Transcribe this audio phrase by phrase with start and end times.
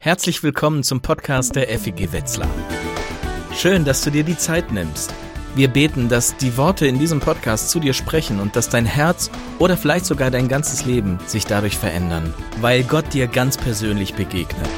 [0.00, 2.48] Herzlich willkommen zum Podcast der FEG Wetzlar.
[3.52, 5.12] Schön, dass du dir die Zeit nimmst.
[5.56, 9.28] Wir beten, dass die Worte in diesem Podcast zu dir sprechen und dass dein Herz
[9.58, 14.70] oder vielleicht sogar dein ganzes Leben sich dadurch verändern, weil Gott dir ganz persönlich begegnet.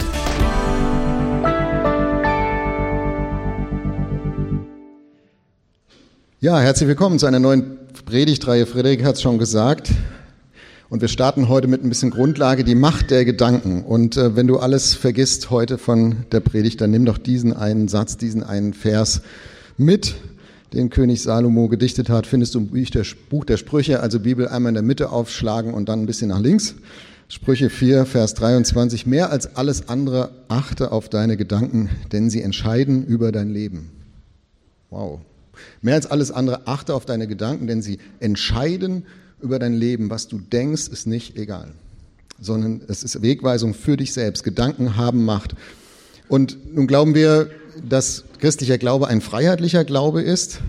[6.41, 7.77] Ja, herzlich willkommen zu einer neuen
[8.07, 8.65] Predigtreihe.
[8.65, 9.91] Frederik hat es schon gesagt.
[10.91, 13.85] Und wir starten heute mit ein bisschen Grundlage, die Macht der Gedanken.
[13.85, 17.87] Und äh, wenn du alles vergisst heute von der Predigt, dann nimm doch diesen einen
[17.87, 19.23] Satz, diesen einen Vers
[19.77, 20.17] mit,
[20.73, 22.27] den König Salomo gedichtet hat.
[22.27, 22.71] Findest du im
[23.29, 26.41] Buch der Sprüche, also Bibel einmal in der Mitte aufschlagen und dann ein bisschen nach
[26.41, 26.75] links.
[27.29, 29.07] Sprüche 4, Vers 23.
[29.07, 33.93] Mehr als alles andere achte auf deine Gedanken, denn sie entscheiden über dein Leben.
[34.91, 35.21] Wow.
[35.83, 40.11] Mehr als alles andere achte auf deine Gedanken, denn sie entscheiden über dein Leben.
[40.11, 41.73] Was du denkst, ist nicht egal,
[42.41, 44.45] sondern es ist Wegweisung für dich selbst.
[44.45, 45.55] Gedanken haben Macht.
[46.29, 47.51] Und nun glauben wir,
[47.89, 50.61] dass christlicher Glaube ein freiheitlicher Glaube ist.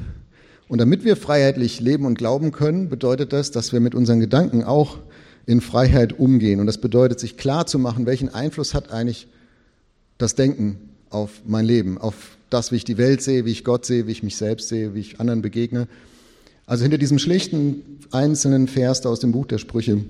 [0.67, 4.63] Und damit wir freiheitlich leben und glauben können, bedeutet das, dass wir mit unseren Gedanken
[4.63, 5.00] auch
[5.45, 6.59] in Freiheit umgehen.
[6.59, 9.28] Und das bedeutet, sich klar zu machen, welchen Einfluss hat eigentlich
[10.17, 10.78] das Denken
[11.09, 14.11] auf mein Leben, auf das, wie ich die Welt sehe, wie ich Gott sehe, wie
[14.11, 15.88] ich mich selbst sehe, wie ich anderen begegne.
[16.72, 20.05] Also hinter diesem schlichten einzelnen Vers aus dem Buch der Sprüche,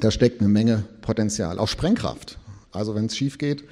[0.00, 2.38] da steckt eine Menge Potenzial, auch Sprengkraft.
[2.70, 3.64] Also wenn es schief geht,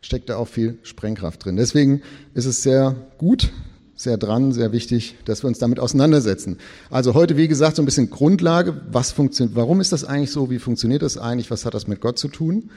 [0.00, 1.56] steckt da auch viel Sprengkraft drin.
[1.56, 2.00] Deswegen
[2.32, 3.52] ist es sehr gut,
[3.94, 6.56] sehr dran, sehr wichtig, dass wir uns damit auseinandersetzen.
[6.88, 10.48] Also heute, wie gesagt, so ein bisschen Grundlage, was funktioniert, warum ist das eigentlich so,
[10.48, 12.70] wie funktioniert das eigentlich, was hat das mit Gott zu tun?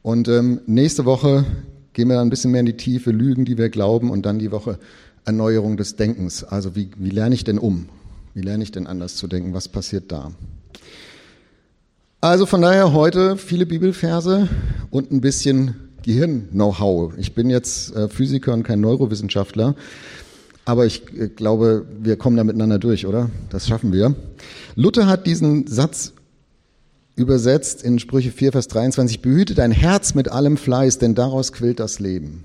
[0.00, 1.44] Und ähm, nächste Woche
[1.92, 4.38] gehen wir dann ein bisschen mehr in die Tiefe, Lügen, die wir glauben und dann
[4.38, 4.78] die Woche
[5.26, 6.42] Erneuerung des Denkens.
[6.42, 7.90] Also wie, wie lerne ich denn um?
[8.36, 9.54] Wie lerne ich denn anders zu denken?
[9.54, 10.30] Was passiert da?
[12.20, 14.50] Also von daher heute viele Bibelverse
[14.90, 17.14] und ein bisschen Gehirn-Know-how.
[17.16, 19.74] Ich bin jetzt äh, Physiker und kein Neurowissenschaftler,
[20.66, 23.30] aber ich äh, glaube, wir kommen da miteinander durch, oder?
[23.48, 24.14] Das schaffen wir.
[24.74, 26.12] Luther hat diesen Satz
[27.14, 31.80] übersetzt in Sprüche 4, Vers 23, behüte dein Herz mit allem Fleiß, denn daraus quillt
[31.80, 32.44] das Leben.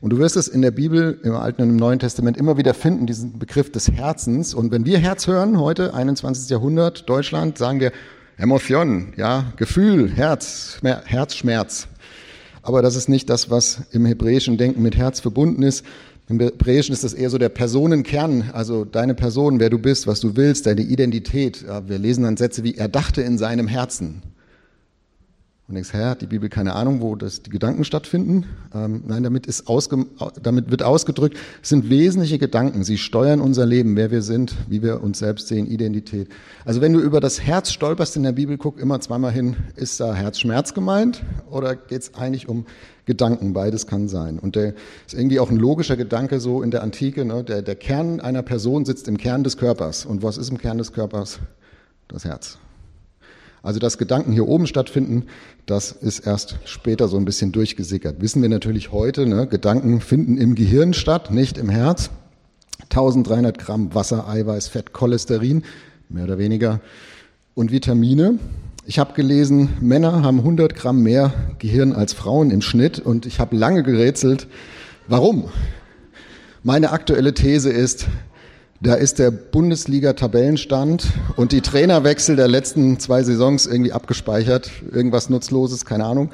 [0.00, 2.72] Und du wirst es in der Bibel, im Alten und im Neuen Testament immer wieder
[2.72, 4.54] finden, diesen Begriff des Herzens.
[4.54, 6.48] Und wenn wir Herz hören, heute, 21.
[6.48, 7.92] Jahrhundert, Deutschland, sagen wir
[8.38, 11.86] Emotion, ja, Gefühl, Herz, Herzschmerz.
[12.62, 15.84] Aber das ist nicht das, was im hebräischen Denken mit Herz verbunden ist.
[16.30, 20.20] Im Hebräischen ist das eher so der Personenkern, also deine Person, wer du bist, was
[20.20, 21.66] du willst, deine Identität.
[21.86, 24.22] Wir lesen dann Sätze wie, er dachte in seinem Herzen.
[25.70, 28.44] Und denkst, hat die Bibel keine Ahnung, wo das die Gedanken stattfinden?
[28.74, 30.04] Ähm, nein, damit, ist ausge,
[30.42, 32.82] damit wird ausgedrückt, es sind wesentliche Gedanken.
[32.82, 36.28] Sie steuern unser Leben, wer wir sind, wie wir uns selbst sehen, Identität.
[36.64, 40.00] Also wenn du über das Herz stolperst in der Bibel, guck immer zweimal hin, ist
[40.00, 42.66] da Herzschmerz gemeint oder geht es eigentlich um
[43.06, 43.52] Gedanken?
[43.52, 44.40] Beides kann sein.
[44.40, 44.74] Und der
[45.06, 47.24] ist irgendwie auch ein logischer Gedanke so in der Antike.
[47.24, 47.44] Ne?
[47.44, 50.04] Der, der Kern einer Person sitzt im Kern des Körpers.
[50.04, 51.38] Und was ist im Kern des Körpers?
[52.08, 52.58] Das Herz.
[53.62, 55.24] Also dass Gedanken hier oben stattfinden,
[55.66, 58.20] das ist erst später so ein bisschen durchgesickert.
[58.20, 59.46] Wissen wir natürlich heute, ne?
[59.46, 62.10] Gedanken finden im Gehirn statt, nicht im Herz.
[62.84, 65.62] 1300 Gramm Wasser, Eiweiß, Fett, Cholesterin,
[66.08, 66.80] mehr oder weniger,
[67.54, 68.38] und Vitamine.
[68.86, 73.38] Ich habe gelesen, Männer haben 100 Gramm mehr Gehirn als Frauen im Schnitt und ich
[73.38, 74.48] habe lange gerätselt,
[75.06, 75.50] warum?
[76.62, 78.06] Meine aktuelle These ist,
[78.82, 84.70] da ist der Bundesliga-Tabellenstand und die Trainerwechsel der letzten zwei Saisons irgendwie abgespeichert.
[84.90, 86.30] Irgendwas Nutzloses, keine Ahnung.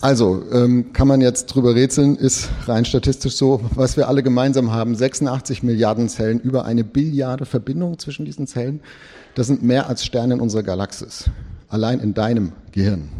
[0.00, 4.72] Also, ähm, kann man jetzt drüber rätseln, ist rein statistisch so, was wir alle gemeinsam
[4.72, 8.80] haben, 86 Milliarden Zellen, über eine Billiarde Verbindungen zwischen diesen Zellen.
[9.34, 11.30] Das sind mehr als Sterne in unserer Galaxis.
[11.68, 13.10] Allein in deinem Gehirn.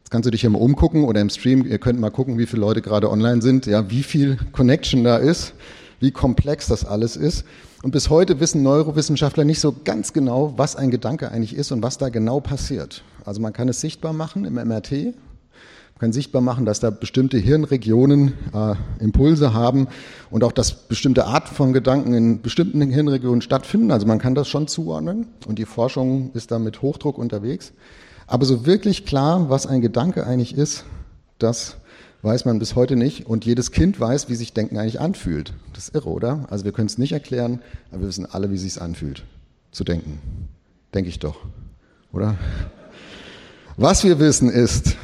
[0.00, 2.46] Jetzt kannst du dich hier mal umgucken oder im Stream, ihr könnt mal gucken, wie
[2.46, 5.54] viele Leute gerade online sind, ja, wie viel Connection da ist,
[5.98, 7.44] wie komplex das alles ist.
[7.82, 11.82] Und bis heute wissen Neurowissenschaftler nicht so ganz genau, was ein Gedanke eigentlich ist und
[11.82, 13.02] was da genau passiert.
[13.24, 14.92] Also man kann es sichtbar machen im MRT.
[14.92, 19.88] Man kann sichtbar machen, dass da bestimmte Hirnregionen äh, Impulse haben
[20.30, 23.90] und auch, dass bestimmte Arten von Gedanken in bestimmten Hirnregionen stattfinden.
[23.90, 27.72] Also man kann das schon zuordnen und die Forschung ist da mit Hochdruck unterwegs.
[28.26, 30.84] Aber so wirklich klar, was ein Gedanke eigentlich ist,
[31.38, 31.78] das
[32.22, 33.26] weiß man bis heute nicht.
[33.26, 35.54] Und jedes Kind weiß, wie sich Denken eigentlich anfühlt.
[35.72, 36.46] Das ist irre, oder?
[36.50, 39.24] Also wir können es nicht erklären, aber wir wissen alle, wie es sich anfühlt,
[39.72, 40.20] zu denken.
[40.94, 41.36] Denke ich doch,
[42.12, 42.36] oder?
[43.76, 44.96] Was wir wissen ist,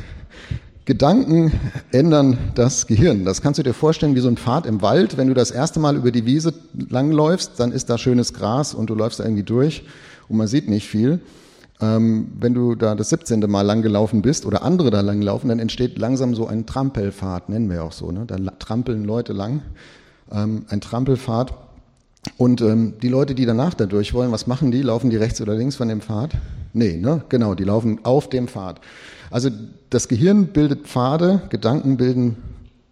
[0.84, 1.52] Gedanken
[1.90, 3.24] ändern das Gehirn.
[3.24, 5.16] Das kannst du dir vorstellen wie so ein Pfad im Wald.
[5.16, 8.88] Wenn du das erste Mal über die Wiese langläufst, dann ist da schönes Gras und
[8.88, 9.82] du läufst da irgendwie durch
[10.28, 11.20] und man sieht nicht viel.
[11.80, 13.40] Ähm, wenn du da das 17.
[13.40, 17.48] Mal lang gelaufen bist oder andere da lang laufen, dann entsteht langsam so ein Trampelpfad,
[17.48, 18.10] nennen wir auch so.
[18.10, 18.24] Ne?
[18.26, 19.62] Da trampeln Leute lang.
[20.32, 21.54] Ähm, ein Trampelpfad.
[22.38, 24.82] Und ähm, die Leute, die danach da durch wollen, was machen die?
[24.82, 26.32] Laufen die rechts oder links von dem Pfad?
[26.72, 27.22] Nee, ne?
[27.28, 28.80] genau, die laufen auf dem Pfad.
[29.30, 29.50] Also
[29.90, 32.36] das Gehirn bildet Pfade, Gedanken bilden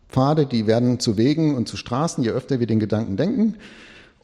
[0.09, 3.57] Pfade, die werden zu Wegen und zu Straßen, je öfter wir den Gedanken denken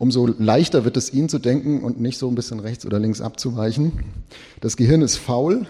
[0.00, 3.20] umso leichter wird es, ihn zu denken und nicht so ein bisschen rechts oder links
[3.20, 3.92] abzuweichen.
[4.62, 5.66] Das Gehirn ist faul,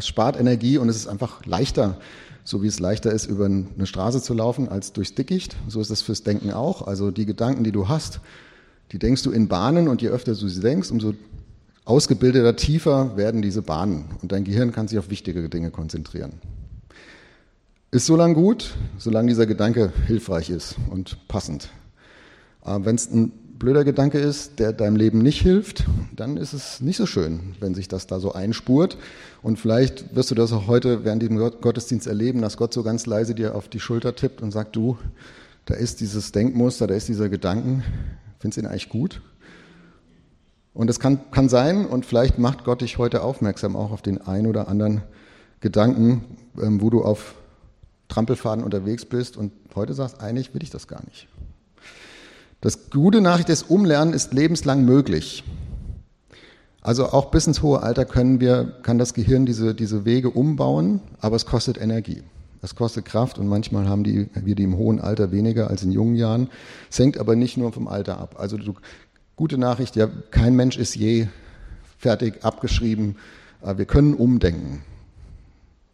[0.00, 1.98] spart Energie und es ist einfach leichter,
[2.44, 5.56] so wie es leichter ist, über eine Straße zu laufen als durchs Dickicht.
[5.68, 6.86] So ist es fürs Denken auch.
[6.86, 8.20] Also die Gedanken, die du hast,
[8.92, 11.14] die denkst du in Bahnen und je öfter du sie denkst, umso
[11.86, 16.34] ausgebildeter, tiefer werden diese Bahnen und dein Gehirn kann sich auf wichtigere Dinge konzentrieren.
[17.90, 21.70] Ist so lang gut, solange dieser Gedanke hilfreich ist und passend.
[22.62, 26.96] Wenn es ein blöder Gedanke ist, der deinem Leben nicht hilft, dann ist es nicht
[26.96, 28.98] so schön, wenn sich das da so einspurt.
[29.42, 33.06] Und vielleicht wirst du das auch heute während diesem Gottesdienst erleben, dass Gott so ganz
[33.06, 34.98] leise dir auf die Schulter tippt und sagt, du,
[35.64, 37.82] da ist dieses Denkmuster, da ist dieser Gedanken,
[38.38, 39.20] findest du ihn eigentlich gut?
[40.74, 44.20] Und es kann, kann sein, und vielleicht macht Gott dich heute aufmerksam auch auf den
[44.20, 45.02] ein oder anderen
[45.60, 46.24] Gedanken,
[46.60, 47.34] ähm, wo du auf
[48.08, 51.28] Trampelfaden unterwegs bist und heute sagst, eigentlich will ich das gar nicht.
[52.60, 55.44] Das gute Nachricht ist, Umlernen ist lebenslang möglich.
[56.80, 61.00] Also auch bis ins hohe Alter können wir, kann das Gehirn diese, diese Wege umbauen,
[61.20, 62.22] aber es kostet Energie.
[62.62, 65.92] Es kostet Kraft und manchmal haben die, wir die im hohen Alter weniger als in
[65.92, 66.48] jungen Jahren.
[66.90, 68.36] Es hängt aber nicht nur vom Alter ab.
[68.38, 68.74] Also du,
[69.36, 71.26] gute Nachricht, ja, kein Mensch ist je
[71.98, 73.16] fertig abgeschrieben.
[73.62, 74.82] Wir können umdenken.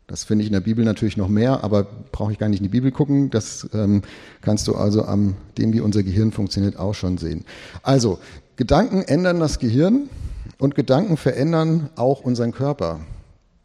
[0.06, 2.64] Das finde ich in der Bibel natürlich noch mehr, aber brauche ich gar nicht in
[2.64, 3.30] die Bibel gucken.
[3.30, 4.02] Das ähm,
[4.40, 7.44] kannst du also am dem, wie unser Gehirn funktioniert, auch schon sehen.
[7.82, 8.18] Also,
[8.56, 10.10] Gedanken ändern das Gehirn
[10.58, 13.00] und Gedanken verändern auch unseren Körper.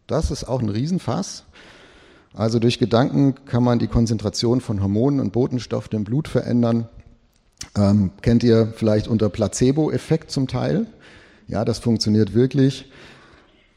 [0.07, 1.43] Das ist auch ein Riesenfass.
[2.33, 6.87] Also durch Gedanken kann man die Konzentration von Hormonen und Botenstoffen im Blut verändern.
[7.75, 10.85] Ähm, kennt ihr vielleicht unter Placebo-Effekt zum Teil?
[11.47, 12.91] Ja, das funktioniert wirklich.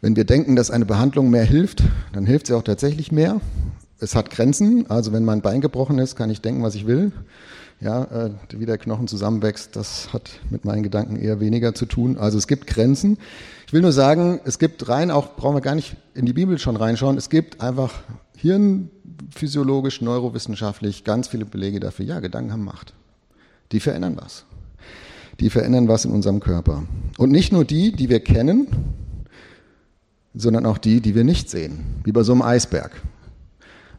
[0.01, 1.83] Wenn wir denken, dass eine Behandlung mehr hilft,
[2.13, 3.41] dann hilft sie auch tatsächlich mehr.
[3.99, 4.89] Es hat Grenzen.
[4.89, 7.13] Also wenn mein Bein gebrochen ist, kann ich denken, was ich will.
[7.83, 12.19] Ja, äh, wie der Knochen zusammenwächst, das hat mit meinen Gedanken eher weniger zu tun.
[12.19, 13.19] Also es gibt Grenzen.
[13.67, 16.59] Ich will nur sagen, es gibt rein, auch brauchen wir gar nicht in die Bibel
[16.59, 18.03] schon reinschauen, es gibt einfach
[18.37, 22.05] hirnphysiologisch, neurowissenschaftlich ganz viele Belege dafür.
[22.05, 22.93] Ja, Gedanken haben Macht.
[23.73, 24.45] Die verändern was.
[25.41, 26.83] Die verändern was in unserem Körper.
[27.17, 28.67] Und nicht nur die, die wir kennen,
[30.35, 32.93] sondern auch die, die wir nicht sehen, wie bei so einem Eisberg.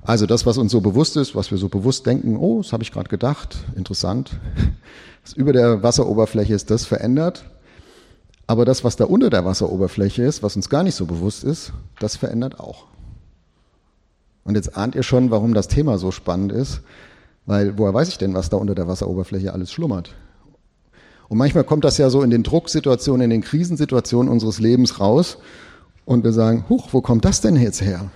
[0.04, 2.84] Also das, was uns so bewusst ist, was wir so bewusst denken, oh, das habe
[2.84, 4.32] ich gerade gedacht, interessant,
[5.24, 7.46] was über der Wasseroberfläche ist, das verändert.
[8.48, 11.72] Aber das, was da unter der Wasseroberfläche ist, was uns gar nicht so bewusst ist,
[12.00, 12.86] das verändert auch.
[14.44, 16.82] Und jetzt ahnt ihr schon, warum das Thema so spannend ist,
[17.46, 20.16] weil woher weiß ich denn, was da unter der Wasseroberfläche alles schlummert?
[21.30, 25.38] Und manchmal kommt das ja so in den Drucksituationen, in den Krisensituationen unseres Lebens raus
[26.06, 28.10] und wir sagen, huch, wo kommt das denn jetzt her?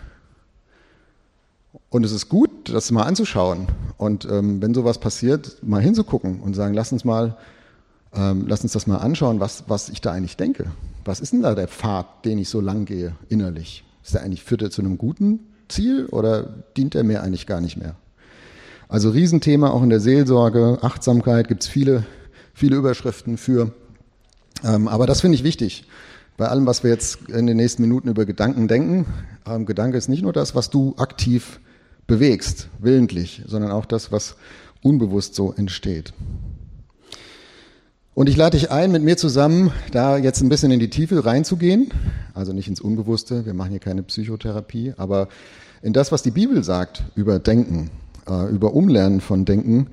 [1.89, 3.67] Und es ist gut, das mal anzuschauen
[3.97, 7.37] und ähm, wenn sowas passiert, mal hinzugucken und sagen, lass uns mal,
[8.13, 10.71] ähm, lass uns das mal anschauen, was, was ich da eigentlich denke.
[11.05, 13.83] Was ist denn da der Pfad, den ich so lang gehe innerlich?
[14.03, 15.39] Ist der eigentlich, führt er zu einem guten
[15.69, 16.43] Ziel oder
[16.75, 17.95] dient er mir eigentlich gar nicht mehr?
[18.89, 22.03] Also Riesenthema auch in der Seelsorge, Achtsamkeit, gibt es viele,
[22.53, 23.71] viele Überschriften für.
[24.63, 25.85] Ähm, aber das finde ich wichtig
[26.37, 29.05] bei allem, was wir jetzt in den nächsten Minuten über Gedanken denken,
[29.47, 31.59] ähm, Gedanke ist nicht nur das, was du aktiv
[32.07, 34.35] bewegst, willentlich, sondern auch das, was
[34.83, 36.13] unbewusst so entsteht.
[38.13, 41.25] Und ich lade dich ein, mit mir zusammen da jetzt ein bisschen in die Tiefe
[41.25, 41.91] reinzugehen,
[42.33, 45.27] also nicht ins Unbewusste, wir machen hier keine Psychotherapie, aber
[45.81, 47.91] in das, was die Bibel sagt über Denken,
[48.27, 49.87] äh, über Umlernen von Denken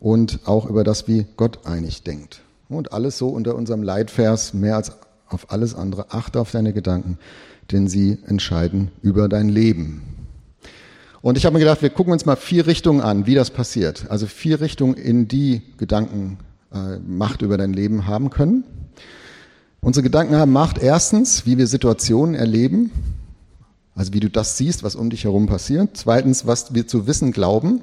[0.00, 2.40] und auch über das, wie Gott einig denkt.
[2.68, 4.92] Und alles so unter unserem Leitvers mehr als
[5.28, 7.18] auf alles andere, achte auf deine Gedanken,
[7.72, 10.02] denn sie entscheiden über dein Leben.
[11.22, 14.06] Und ich habe mir gedacht, wir gucken uns mal vier Richtungen an, wie das passiert.
[14.10, 16.38] Also vier Richtungen, in die Gedanken
[16.72, 18.64] äh, Macht über dein Leben haben können.
[19.80, 22.92] Unsere Gedanken haben Macht erstens, wie wir Situationen erleben,
[23.94, 25.90] also wie du das siehst, was um dich herum passiert.
[25.94, 27.82] Zweitens, was wir zu wissen glauben.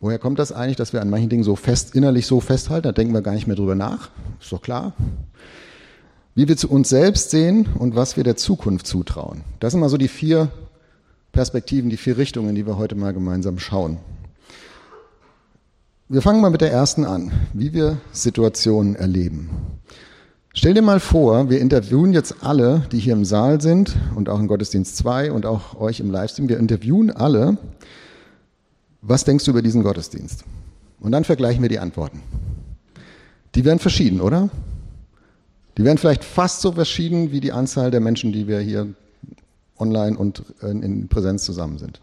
[0.00, 2.84] Woher kommt das eigentlich, dass wir an manchen Dingen so fest, innerlich so festhalten?
[2.84, 4.10] Da denken wir gar nicht mehr drüber nach.
[4.40, 4.94] Ist doch klar
[6.36, 9.40] wie wir zu uns selbst sehen und was wir der Zukunft zutrauen.
[9.58, 10.50] Das sind mal so die vier
[11.32, 13.96] Perspektiven, die vier Richtungen, die wir heute mal gemeinsam schauen.
[16.08, 19.48] Wir fangen mal mit der ersten an, wie wir Situationen erleben.
[20.52, 24.38] Stell dir mal vor, wir interviewen jetzt alle, die hier im Saal sind und auch
[24.38, 27.56] in Gottesdienst 2 und auch euch im Livestream, wir interviewen alle,
[29.00, 30.44] was denkst du über diesen Gottesdienst?
[31.00, 32.20] Und dann vergleichen wir die Antworten.
[33.54, 34.50] Die wären verschieden, oder?
[35.76, 38.94] Die wären vielleicht fast so verschieden wie die Anzahl der Menschen, die wir hier
[39.78, 42.00] online und in Präsenz zusammen sind.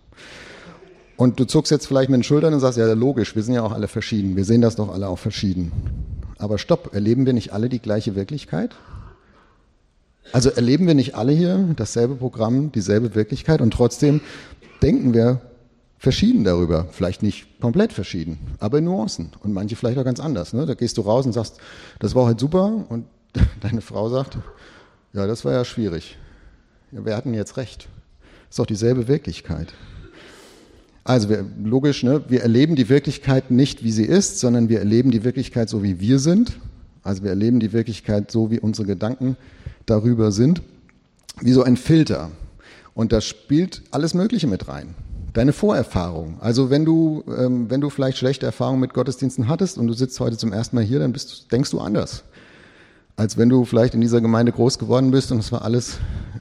[1.18, 3.64] Und du zuckst jetzt vielleicht mit den Schultern und sagst, ja, logisch, wir sind ja
[3.64, 4.36] auch alle verschieden.
[4.36, 5.72] Wir sehen das doch alle auch verschieden.
[6.38, 8.76] Aber stopp, erleben wir nicht alle die gleiche Wirklichkeit?
[10.32, 14.22] Also erleben wir nicht alle hier dasselbe Programm, dieselbe Wirklichkeit und trotzdem
[14.82, 15.42] denken wir
[15.98, 16.88] verschieden darüber.
[16.92, 19.32] Vielleicht nicht komplett verschieden, aber in Nuancen.
[19.42, 20.54] Und manche vielleicht auch ganz anders.
[20.54, 20.66] Ne?
[20.66, 21.58] Da gehst du raus und sagst,
[22.00, 23.06] das war heute super und
[23.62, 24.38] deine Frau sagt,
[25.14, 26.18] ja, das war ja schwierig.
[26.92, 27.88] Ja, wer hat denn jetzt recht?
[28.50, 29.74] Ist doch dieselbe Wirklichkeit.
[31.04, 35.12] Also wir, logisch, ne, wir erleben die Wirklichkeit nicht, wie sie ist, sondern wir erleben
[35.12, 36.60] die Wirklichkeit so, wie wir sind.
[37.04, 39.36] Also wir erleben die Wirklichkeit so, wie unsere Gedanken
[39.86, 40.62] darüber sind,
[41.42, 42.32] wie so ein Filter.
[42.94, 44.96] Und da spielt alles Mögliche mit rein.
[45.34, 46.38] Deine Vorerfahrung.
[46.40, 50.20] Also wenn du, ähm, wenn du vielleicht schlechte Erfahrungen mit Gottesdiensten hattest und du sitzt
[50.20, 52.24] heute zum ersten Mal hier, dann bist, denkst du anders.
[53.16, 56.00] Als wenn du vielleicht in dieser Gemeinde groß geworden bist und es war alles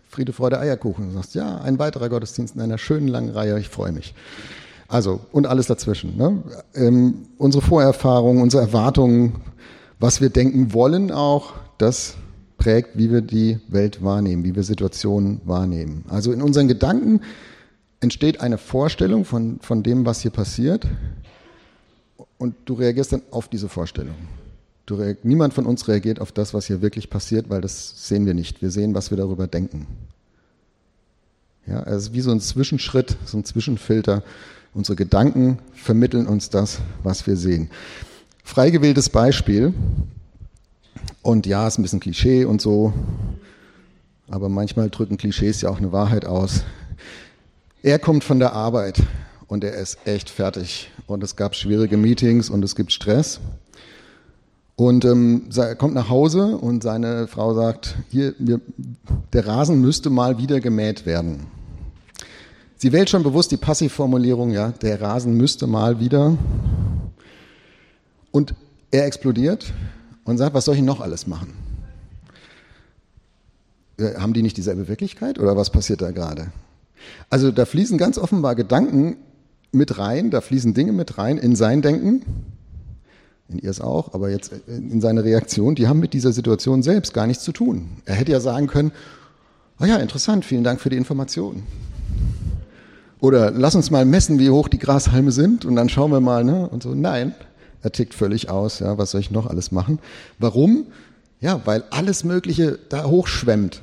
[0.08, 1.08] Friede, Freude, Eierkuchen.
[1.08, 4.14] Du sagst, ja, ein weiterer Gottesdienst in einer schönen langen Reihe, ich freue mich.
[4.88, 6.16] Also, und alles dazwischen.
[6.16, 6.42] Ne?
[6.74, 9.36] Ähm, unsere Vorerfahrungen, unsere Erwartungen,
[9.98, 12.14] was wir denken wollen auch, das
[12.58, 16.04] prägt, wie wir die Welt wahrnehmen, wie wir Situationen wahrnehmen.
[16.08, 17.22] Also in unseren Gedanken
[18.00, 20.86] entsteht eine Vorstellung von, von dem, was hier passiert
[22.38, 24.16] und du reagierst dann auf diese Vorstellung.
[25.22, 28.62] Niemand von uns reagiert auf das, was hier wirklich passiert, weil das sehen wir nicht.
[28.62, 29.86] Wir sehen, was wir darüber denken.
[31.66, 34.22] Ja, also wie so ein Zwischenschritt, so ein Zwischenfilter.
[34.74, 37.70] Unsere Gedanken vermitteln uns das, was wir sehen.
[38.42, 39.72] Frei gewähltes Beispiel.
[41.22, 42.92] Und ja, ist ein bisschen Klischee und so.
[44.28, 46.64] Aber manchmal drücken Klischees ja auch eine Wahrheit aus.
[47.82, 49.00] Er kommt von der Arbeit
[49.46, 50.90] und er ist echt fertig.
[51.06, 53.40] Und es gab schwierige Meetings und es gibt Stress.
[54.76, 58.60] Und ähm, er kommt nach Hause und seine Frau sagt, hier, wir,
[59.32, 61.46] der Rasen müsste mal wieder gemäht werden.
[62.76, 66.36] Sie wählt schon bewusst die Passivformulierung, ja, der Rasen müsste mal wieder.
[68.30, 68.54] Und
[68.90, 69.72] er explodiert
[70.24, 71.52] und sagt, was soll ich noch alles machen?
[73.98, 76.50] Äh, haben die nicht dieselbe Wirklichkeit oder was passiert da gerade?
[77.30, 79.16] Also da fließen ganz offenbar Gedanken
[79.70, 82.22] mit rein, da fließen Dinge mit rein in sein Denken
[83.52, 87.14] in ihr es auch, aber jetzt in seine Reaktion, die haben mit dieser Situation selbst
[87.14, 87.88] gar nichts zu tun.
[88.04, 88.92] Er hätte ja sagen können,
[89.80, 91.62] oh ja, interessant, vielen Dank für die Information.
[93.20, 96.42] Oder lass uns mal messen, wie hoch die Grashalme sind und dann schauen wir mal,
[96.42, 96.68] ne?
[96.68, 97.34] Und so, nein,
[97.80, 100.00] er tickt völlig aus, ja, was soll ich noch alles machen?
[100.38, 100.86] Warum?
[101.40, 103.82] Ja, weil alles Mögliche da hochschwemmt,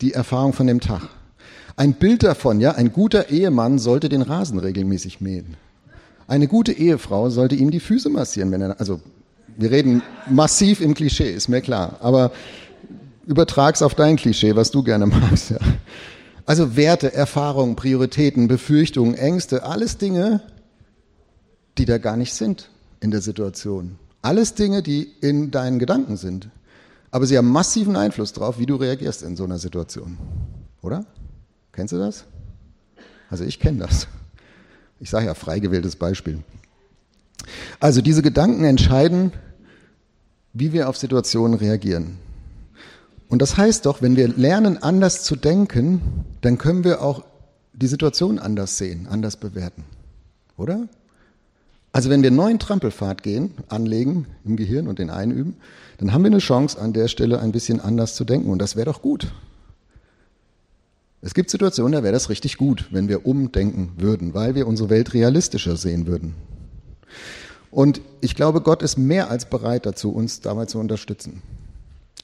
[0.00, 1.02] die Erfahrung von dem Tag.
[1.76, 5.56] Ein Bild davon, ja, ein guter Ehemann sollte den Rasen regelmäßig mähen.
[6.28, 9.00] Eine gute Ehefrau sollte ihm die Füße massieren, wenn er, also
[9.56, 12.32] wir reden massiv im Klischee, ist mir klar, aber
[13.26, 15.50] übertrag's auf dein Klischee, was du gerne magst.
[15.50, 15.58] Ja.
[16.44, 20.42] Also Werte, Erfahrungen, Prioritäten, Befürchtungen, Ängste, alles Dinge,
[21.78, 22.68] die da gar nicht sind
[23.00, 23.98] in der Situation.
[24.20, 26.50] Alles Dinge, die in deinen Gedanken sind.
[27.10, 30.18] Aber sie haben massiven Einfluss darauf, wie du reagierst in so einer Situation.
[30.82, 31.06] Oder?
[31.72, 32.24] Kennst du das?
[33.30, 34.08] Also ich kenne das.
[35.00, 36.42] Ich sage ja frei gewähltes Beispiel.
[37.80, 39.32] Also diese Gedanken entscheiden,
[40.52, 42.18] wie wir auf Situationen reagieren.
[43.28, 46.00] Und das heißt doch, wenn wir lernen, anders zu denken,
[46.40, 47.24] dann können wir auch
[47.72, 49.84] die Situation anders sehen, anders bewerten.
[50.56, 50.88] Oder?
[51.92, 55.56] Also wenn wir einen neuen Trampelpfad gehen, anlegen im Gehirn und den einüben,
[55.98, 58.50] dann haben wir eine Chance, an der Stelle ein bisschen anders zu denken.
[58.50, 59.28] Und das wäre doch gut.
[61.20, 64.88] Es gibt Situationen, da wäre das richtig gut, wenn wir umdenken würden, weil wir unsere
[64.88, 66.34] Welt realistischer sehen würden.
[67.70, 71.42] Und ich glaube, Gott ist mehr als bereit dazu, uns dabei zu unterstützen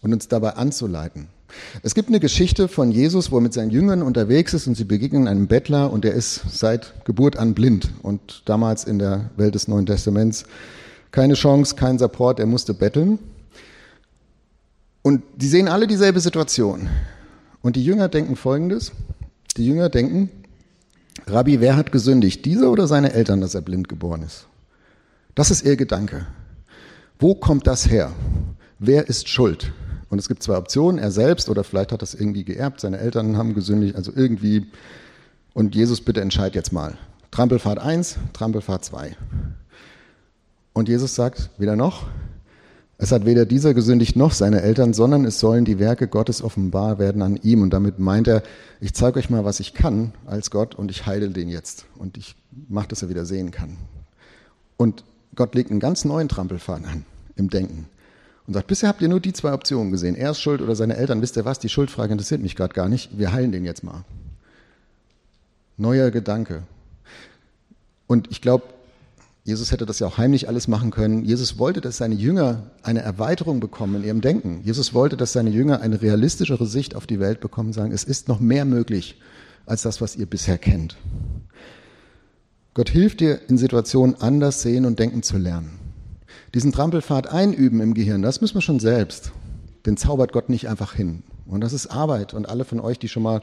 [0.00, 1.26] und uns dabei anzuleiten.
[1.82, 4.84] Es gibt eine Geschichte von Jesus, wo er mit seinen Jüngern unterwegs ist und sie
[4.84, 9.54] begegnen einem Bettler und der ist seit Geburt an blind und damals in der Welt
[9.54, 10.44] des Neuen Testaments
[11.10, 13.18] keine Chance, kein Support, er musste betteln.
[15.02, 16.88] Und die sehen alle dieselbe Situation.
[17.64, 18.92] Und die Jünger denken folgendes.
[19.56, 20.28] Die Jünger denken,
[21.26, 22.44] Rabbi, wer hat gesündigt?
[22.44, 24.48] Dieser oder seine Eltern, dass er blind geboren ist?
[25.34, 26.26] Das ist ihr Gedanke.
[27.18, 28.12] Wo kommt das her?
[28.78, 29.72] Wer ist schuld?
[30.10, 33.38] Und es gibt zwei Optionen, er selbst oder vielleicht hat das irgendwie geerbt, seine Eltern
[33.38, 34.66] haben gesündigt, also irgendwie.
[35.54, 36.98] Und Jesus, bitte entscheid jetzt mal.
[37.30, 39.16] Trampelfahrt 1, Trampelfahrt 2.
[40.74, 42.08] Und Jesus sagt, wieder noch,
[42.96, 46.98] Es hat weder dieser gesündigt noch seine Eltern, sondern es sollen die Werke Gottes offenbar
[46.98, 47.62] werden an ihm.
[47.62, 48.42] Und damit meint er,
[48.80, 51.86] ich zeige euch mal, was ich kann als Gott und ich heile den jetzt.
[51.98, 52.36] Und ich
[52.68, 53.76] mache, dass er wieder sehen kann.
[54.76, 57.88] Und Gott legt einen ganz neuen Trampelfaden an im Denken.
[58.46, 60.14] Und sagt, bisher habt ihr nur die zwei Optionen gesehen.
[60.14, 61.22] Er ist schuld oder seine Eltern.
[61.22, 61.58] Wisst ihr was?
[61.58, 63.18] Die Schuldfrage interessiert mich gerade gar nicht.
[63.18, 64.04] Wir heilen den jetzt mal.
[65.76, 66.62] Neuer Gedanke.
[68.06, 68.64] Und ich glaube,
[69.46, 71.22] Jesus hätte das ja auch heimlich alles machen können.
[71.22, 74.62] Jesus wollte, dass seine Jünger eine Erweiterung bekommen in ihrem Denken.
[74.64, 78.26] Jesus wollte, dass seine Jünger eine realistischere Sicht auf die Welt bekommen, sagen, es ist
[78.26, 79.20] noch mehr möglich
[79.66, 80.96] als das, was ihr bisher kennt.
[82.72, 85.78] Gott hilft dir, in Situationen anders sehen und denken zu lernen.
[86.54, 89.32] Diesen Trampelpfad einüben im Gehirn, das müssen wir schon selbst.
[89.84, 91.22] Den zaubert Gott nicht einfach hin.
[91.46, 92.32] Und das ist Arbeit.
[92.32, 93.40] Und alle von euch, die schon mal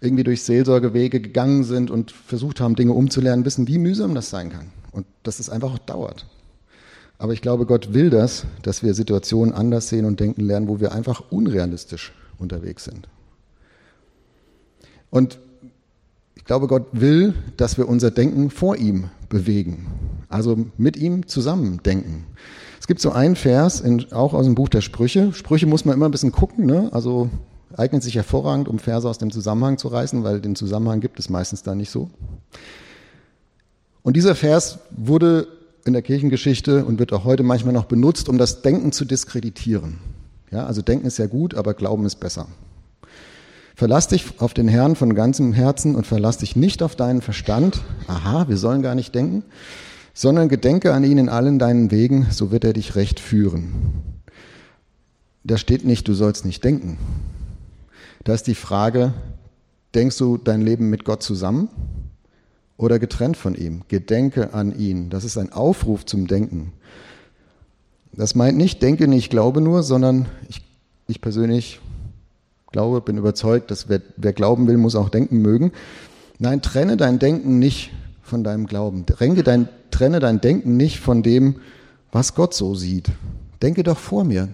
[0.00, 4.50] irgendwie durch Seelsorgewege gegangen sind und versucht haben, Dinge umzulernen, wissen, wie mühsam das sein
[4.50, 6.26] kann und dass es einfach auch dauert.
[7.18, 10.80] Aber ich glaube, Gott will das, dass wir Situationen anders sehen und denken lernen, wo
[10.80, 13.08] wir einfach unrealistisch unterwegs sind.
[15.10, 15.38] Und
[16.34, 19.86] ich glaube, Gott will, dass wir unser Denken vor ihm bewegen,
[20.28, 22.26] also mit ihm zusammen denken.
[22.78, 25.32] Es gibt so einen Vers, in, auch aus dem Buch der Sprüche.
[25.32, 26.90] Sprüche muss man immer ein bisschen gucken, ne?
[26.92, 27.30] also
[27.76, 31.28] eignet sich hervorragend, um Verse aus dem Zusammenhang zu reißen, weil den Zusammenhang gibt es
[31.28, 32.10] meistens da nicht so.
[34.06, 35.48] Und dieser Vers wurde
[35.84, 39.98] in der Kirchengeschichte und wird auch heute manchmal noch benutzt, um das Denken zu diskreditieren.
[40.52, 42.46] Ja, also Denken ist ja gut, aber Glauben ist besser.
[43.74, 47.80] Verlass dich auf den Herrn von ganzem Herzen und verlass dich nicht auf deinen Verstand.
[48.06, 49.42] Aha, wir sollen gar nicht denken,
[50.14, 53.72] sondern gedenke an ihn in allen deinen Wegen, so wird er dich recht führen.
[55.42, 56.96] Da steht nicht, du sollst nicht denken.
[58.22, 59.14] Da ist die Frage,
[59.96, 61.70] denkst du dein Leben mit Gott zusammen?
[62.76, 63.82] Oder getrennt von ihm.
[63.88, 65.10] Gedenke an ihn.
[65.10, 66.72] Das ist ein Aufruf zum Denken.
[68.12, 70.62] Das meint nicht, denke nicht, glaube nur, sondern ich,
[71.06, 71.80] ich persönlich
[72.72, 75.72] glaube, bin überzeugt, dass wer, wer glauben will, muss auch denken mögen.
[76.38, 77.92] Nein, trenne dein Denken nicht
[78.22, 79.06] von deinem Glauben.
[79.06, 81.56] Trenne dein, trenne dein Denken nicht von dem,
[82.12, 83.10] was Gott so sieht.
[83.62, 84.48] Denke doch vor mir,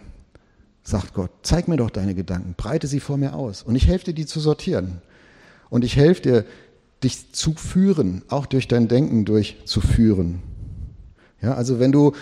[0.82, 1.30] sagt Gott.
[1.42, 3.62] Zeig mir doch deine Gedanken, breite sie vor mir aus.
[3.62, 5.00] Und ich helfe dir, die zu sortieren.
[5.70, 6.44] Und ich helfe dir,
[7.02, 10.40] dich zu führen, auch durch dein Denken durchzuführen.
[11.40, 12.12] Ja, also wenn du,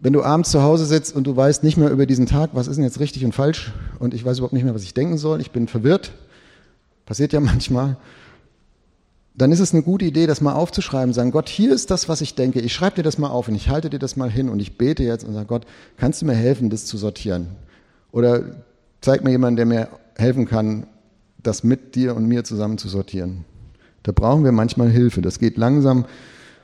[0.00, 2.68] wenn du abends zu Hause sitzt und du weißt nicht mehr über diesen Tag, was
[2.68, 5.18] ist denn jetzt richtig und falsch und ich weiß überhaupt nicht mehr, was ich denken
[5.18, 6.12] soll, ich bin verwirrt,
[7.04, 7.96] passiert ja manchmal,
[9.34, 12.20] dann ist es eine gute Idee, das mal aufzuschreiben, sagen, Gott, hier ist das, was
[12.20, 14.48] ich denke, ich schreibe dir das mal auf und ich halte dir das mal hin
[14.48, 15.64] und ich bete jetzt und sage, Gott,
[15.96, 17.48] kannst du mir helfen, das zu sortieren?
[18.10, 18.42] Oder
[19.00, 20.88] zeig mir jemanden, der mir helfen kann,
[21.40, 23.44] das mit dir und mir zusammen zu sortieren.
[24.08, 25.20] Da brauchen wir manchmal Hilfe.
[25.20, 26.06] Das geht langsam,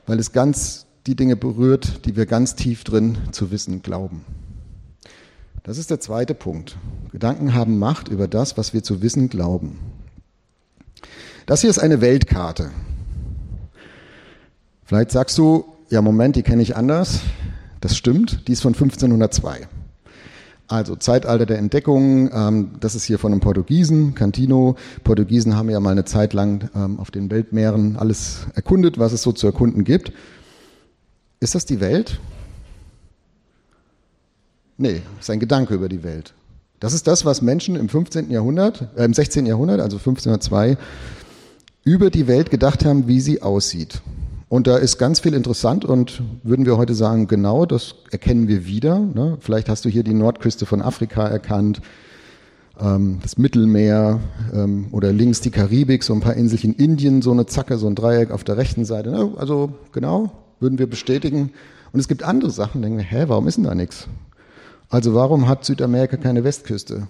[0.07, 4.25] weil es ganz die Dinge berührt, die wir ganz tief drin zu wissen glauben.
[5.61, 6.75] Das ist der zweite Punkt.
[7.11, 9.77] Gedanken haben Macht über das, was wir zu wissen glauben.
[11.45, 12.71] Das hier ist eine Weltkarte.
[14.83, 17.19] Vielleicht sagst du, ja Moment, die kenne ich anders.
[17.79, 19.67] Das stimmt, die ist von 1502.
[20.67, 24.75] Also Zeitalter der Entdeckung, ähm, das ist hier von einem Portugiesen, Cantino.
[25.03, 29.21] Portugiesen haben ja mal eine Zeit lang ähm, auf den Weltmeeren alles erkundet, was es
[29.21, 30.11] so zu erkunden gibt.
[31.39, 32.19] Ist das die Welt?
[34.77, 36.33] Nee, ist ein Gedanke über die Welt.
[36.79, 38.31] Das ist das, was Menschen im 15.
[38.31, 39.45] Jahrhundert, äh, im 16.
[39.45, 40.77] Jahrhundert, also 1502,
[41.83, 44.01] über die Welt gedacht haben, wie sie aussieht.
[44.47, 48.65] Und da ist ganz viel interessant und würden wir heute sagen, genau, das erkennen wir
[48.65, 48.99] wieder.
[48.99, 49.37] Ne?
[49.39, 51.81] Vielleicht hast du hier die Nordküste von Afrika erkannt,
[52.79, 54.19] ähm, das Mittelmeer
[54.53, 57.95] ähm, oder links die Karibik, so ein paar Inselchen Indien, so eine Zacke, so ein
[57.95, 59.09] Dreieck auf der rechten Seite.
[59.09, 59.31] Ne?
[59.37, 61.51] Also genau, würden wir bestätigen.
[61.91, 64.07] Und es gibt andere Sachen, denken wir, hä, warum ist denn da nichts?
[64.89, 67.07] Also warum hat Südamerika keine Westküste?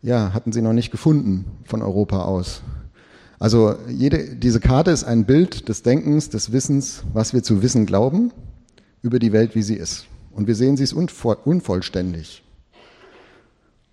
[0.00, 2.62] Ja, hatten sie noch nicht gefunden von Europa aus.
[3.38, 7.86] Also jede, diese Karte ist ein Bild des Denkens, des Wissens, was wir zu wissen
[7.86, 8.32] glauben
[9.02, 10.06] über die Welt, wie sie ist.
[10.32, 12.42] Und wir sehen, sie ist unvollständig.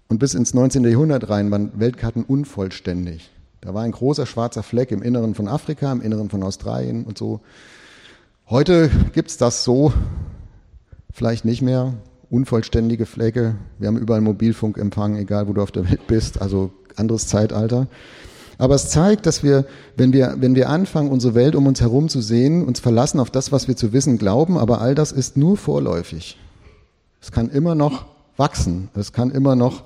[0.08, 0.84] Und bis ins 19.
[0.84, 3.30] Jahrhundert rein waren Weltkarten unvollständig.
[3.62, 7.18] Da war ein großer schwarzer Fleck im Inneren von Afrika, im Inneren von Australien und
[7.18, 7.42] so.
[8.48, 9.92] Heute gibt es das so
[11.12, 11.94] vielleicht nicht mehr.
[12.30, 13.56] Unvollständige Flecke.
[13.80, 16.42] Wir haben überall Mobilfunkempfang, egal wo du auf der Welt bist.
[16.42, 17.88] Also anderes Zeitalter.
[18.58, 19.66] Aber es zeigt, dass wir,
[19.98, 23.30] wenn wir, wenn wir anfangen, unsere Welt um uns herum zu sehen, uns verlassen auf
[23.30, 26.38] das, was wir zu wissen glauben, aber all das ist nur vorläufig.
[27.22, 28.06] Es kann immer noch
[28.38, 28.90] wachsen.
[28.96, 29.84] Es kann immer noch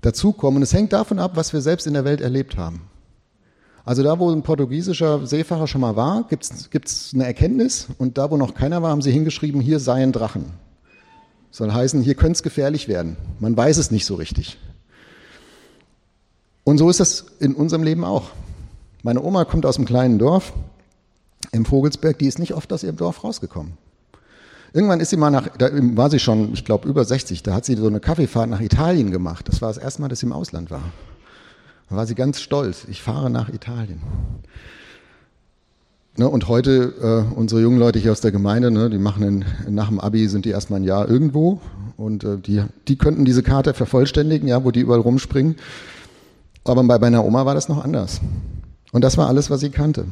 [0.00, 0.58] dazukommen.
[0.58, 2.82] Und es hängt davon ab, was wir selbst in der Welt erlebt haben.
[3.84, 7.88] Also da, wo ein portugiesischer Seefahrer schon mal war, gibt es eine Erkenntnis.
[7.96, 10.46] Und da, wo noch keiner war, haben sie hingeschrieben, hier seien Drachen.
[11.50, 13.16] Soll heißen, hier könnte es gefährlich werden.
[13.40, 14.58] Man weiß es nicht so richtig.
[16.68, 18.28] Und so ist es in unserem Leben auch.
[19.02, 20.52] Meine Oma kommt aus einem kleinen Dorf
[21.50, 23.72] im Vogelsberg, die ist nicht oft aus ihrem Dorf rausgekommen.
[24.74, 27.64] Irgendwann ist sie mal nach, da war sie schon, ich glaube, über 60, da hat
[27.64, 29.48] sie so eine Kaffeefahrt nach Italien gemacht.
[29.48, 30.82] Das war das erste Mal, dass sie im Ausland war.
[31.88, 32.84] Da war sie ganz stolz.
[32.86, 34.02] Ich fahre nach Italien.
[36.18, 39.74] Ne, und heute, äh, unsere jungen Leute hier aus der Gemeinde, ne, die machen in,
[39.74, 41.62] nach dem Abi, sind die erstmal ein Jahr irgendwo
[41.96, 45.56] und äh, die, die könnten diese Karte vervollständigen, ja, wo die überall rumspringen.
[46.68, 48.20] Aber bei meiner Oma war das noch anders.
[48.92, 50.06] Und das war alles, was sie kannte.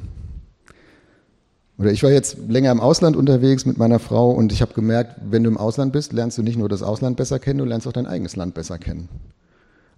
[1.78, 5.20] Oder ich war jetzt länger im Ausland unterwegs mit meiner Frau und ich habe gemerkt,
[5.28, 7.86] wenn du im Ausland bist, lernst du nicht nur das Ausland besser kennen, du lernst
[7.86, 9.08] auch dein eigenes Land besser kennen.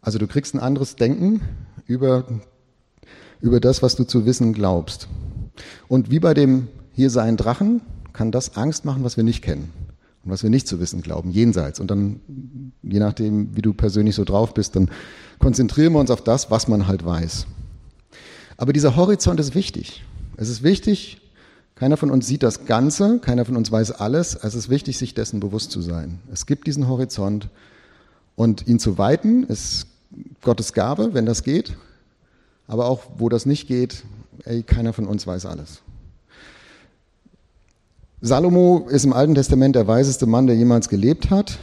[0.01, 1.41] Also du kriegst ein anderes Denken
[1.87, 2.25] über,
[3.41, 5.09] über das, was du zu wissen glaubst.
[5.87, 7.81] Und wie bei dem hier sein Drachen
[8.13, 9.73] kann das Angst machen, was wir nicht kennen
[10.25, 11.79] und was wir nicht zu wissen glauben, jenseits.
[11.79, 12.21] Und dann,
[12.83, 14.91] je nachdem, wie du persönlich so drauf bist, dann
[15.39, 17.47] konzentrieren wir uns auf das, was man halt weiß.
[18.57, 20.05] Aber dieser Horizont ist wichtig.
[20.37, 21.21] Es ist wichtig,
[21.75, 24.35] keiner von uns sieht das Ganze, keiner von uns weiß alles.
[24.35, 26.19] Es ist wichtig, sich dessen bewusst zu sein.
[26.33, 27.49] Es gibt diesen Horizont
[28.35, 29.87] und ihn zu weiten ist
[30.43, 31.77] Gottes Gabe, wenn das geht.
[32.67, 34.05] Aber auch wo das nicht geht,
[34.45, 35.83] ey, keiner von uns weiß alles.
[38.21, 41.59] Salomo ist im Alten Testament der weiseste Mann, der jemals gelebt hat.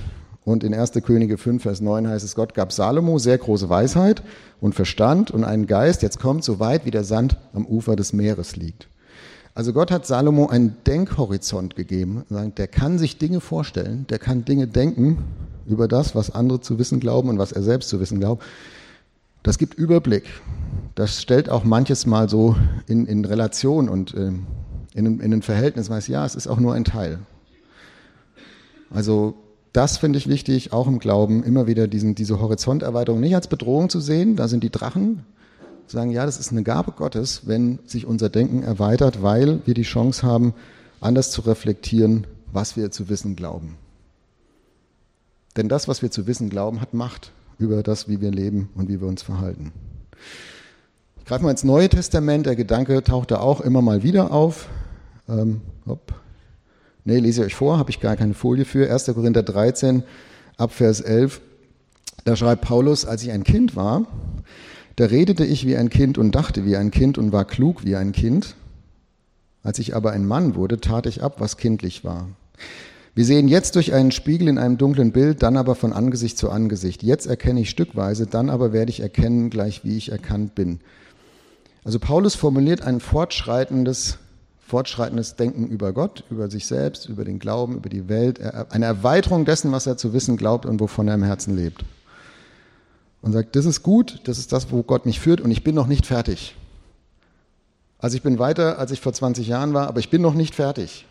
[0.46, 0.92] Und in 1.
[1.04, 4.22] Könige 5, Vers 9 heißt es, Gott gab Salomo sehr große Weisheit
[4.62, 8.14] und Verstand und einen Geist, jetzt kommt so weit wie der Sand am Ufer des
[8.14, 8.88] Meeres liegt.
[9.56, 12.24] Also Gott hat Salomo einen Denkhorizont gegeben.
[12.30, 15.18] Der kann sich Dinge vorstellen, der kann Dinge denken
[15.66, 18.44] über das, was andere zu wissen glauben und was er selbst zu wissen glaubt.
[19.42, 20.26] Das gibt Überblick.
[20.94, 22.56] Das stellt auch manches Mal so
[22.88, 24.32] in, in Relation und äh,
[24.94, 25.90] in, in ein Verhältnis.
[25.90, 27.20] Weiß ja, es ist auch nur ein Teil.
[28.92, 29.36] Also
[29.76, 33.90] das finde ich wichtig, auch im Glauben, immer wieder diesen, diese Horizonterweiterung nicht als Bedrohung
[33.90, 34.38] zu sehen.
[34.38, 35.26] Da sind die Drachen,
[35.88, 39.84] sagen, ja, das ist eine Gabe Gottes, wenn sich unser Denken erweitert, weil wir die
[39.84, 40.54] Chance haben,
[41.02, 43.76] anders zu reflektieren, was wir zu wissen glauben.
[45.58, 48.88] Denn das, was wir zu wissen glauben, hat Macht über das, wie wir leben und
[48.88, 49.74] wie wir uns verhalten.
[51.20, 52.46] Ich greife mal ins Neue Testament.
[52.46, 54.70] Der Gedanke taucht da auch immer mal wieder auf.
[55.28, 56.14] Ähm, hopp.
[57.08, 58.92] Nee, lese ich euch vor, habe ich gar keine Folie für.
[58.92, 59.06] 1.
[59.06, 60.04] Korinther 13,
[60.58, 61.40] ab Vers 11.
[62.24, 64.08] Da schreibt Paulus, als ich ein Kind war,
[64.96, 67.96] da redete ich wie ein Kind und dachte wie ein Kind und war klug wie
[67.96, 68.56] ein Kind.
[69.62, 72.28] Als ich aber ein Mann wurde, tat ich ab, was kindlich war.
[73.14, 76.50] Wir sehen jetzt durch einen Spiegel in einem dunklen Bild, dann aber von Angesicht zu
[76.50, 77.04] Angesicht.
[77.04, 80.80] Jetzt erkenne ich stückweise, dann aber werde ich erkennen, gleich wie ich erkannt bin.
[81.84, 84.18] Also Paulus formuliert ein fortschreitendes,
[84.66, 88.40] fortschreitendes Denken über Gott, über sich selbst, über den Glauben, über die Welt,
[88.72, 91.86] eine Erweiterung dessen, was er zu wissen glaubt und wovon er im Herzen lebt
[93.26, 95.74] und sagt, das ist gut, das ist das, wo Gott mich führt und ich bin
[95.74, 96.56] noch nicht fertig.
[97.98, 100.54] Also ich bin weiter, als ich vor 20 Jahren war, aber ich bin noch nicht
[100.54, 101.08] fertig.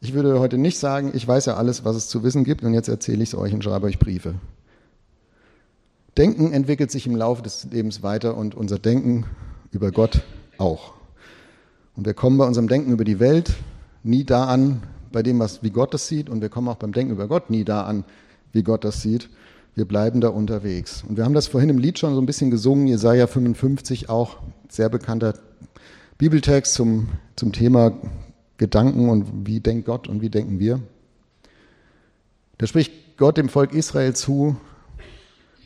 [0.00, 2.72] Ich würde heute nicht sagen, ich weiß ja alles, was es zu wissen gibt und
[2.72, 4.34] jetzt erzähle ich es euch und schreibe euch Briefe.
[6.16, 9.26] Denken entwickelt sich im Laufe des Lebens weiter und unser Denken
[9.72, 10.20] über Gott
[10.56, 10.92] auch.
[11.96, 13.54] Und wir kommen bei unserem Denken über die Welt
[14.02, 16.92] nie da an, bei dem, was, wie Gott das sieht, und wir kommen auch beim
[16.92, 18.04] Denken über Gott nie da an,
[18.52, 19.28] wie Gott das sieht.
[19.74, 21.04] Wir bleiben da unterwegs.
[21.08, 24.36] Und wir haben das vorhin im Lied schon so ein bisschen gesungen, Jesaja 55, auch
[24.68, 25.34] sehr bekannter
[26.18, 27.92] Bibeltext zum, zum Thema
[28.58, 30.80] Gedanken und wie denkt Gott und wie denken wir.
[32.58, 34.56] Da spricht Gott dem Volk Israel zu,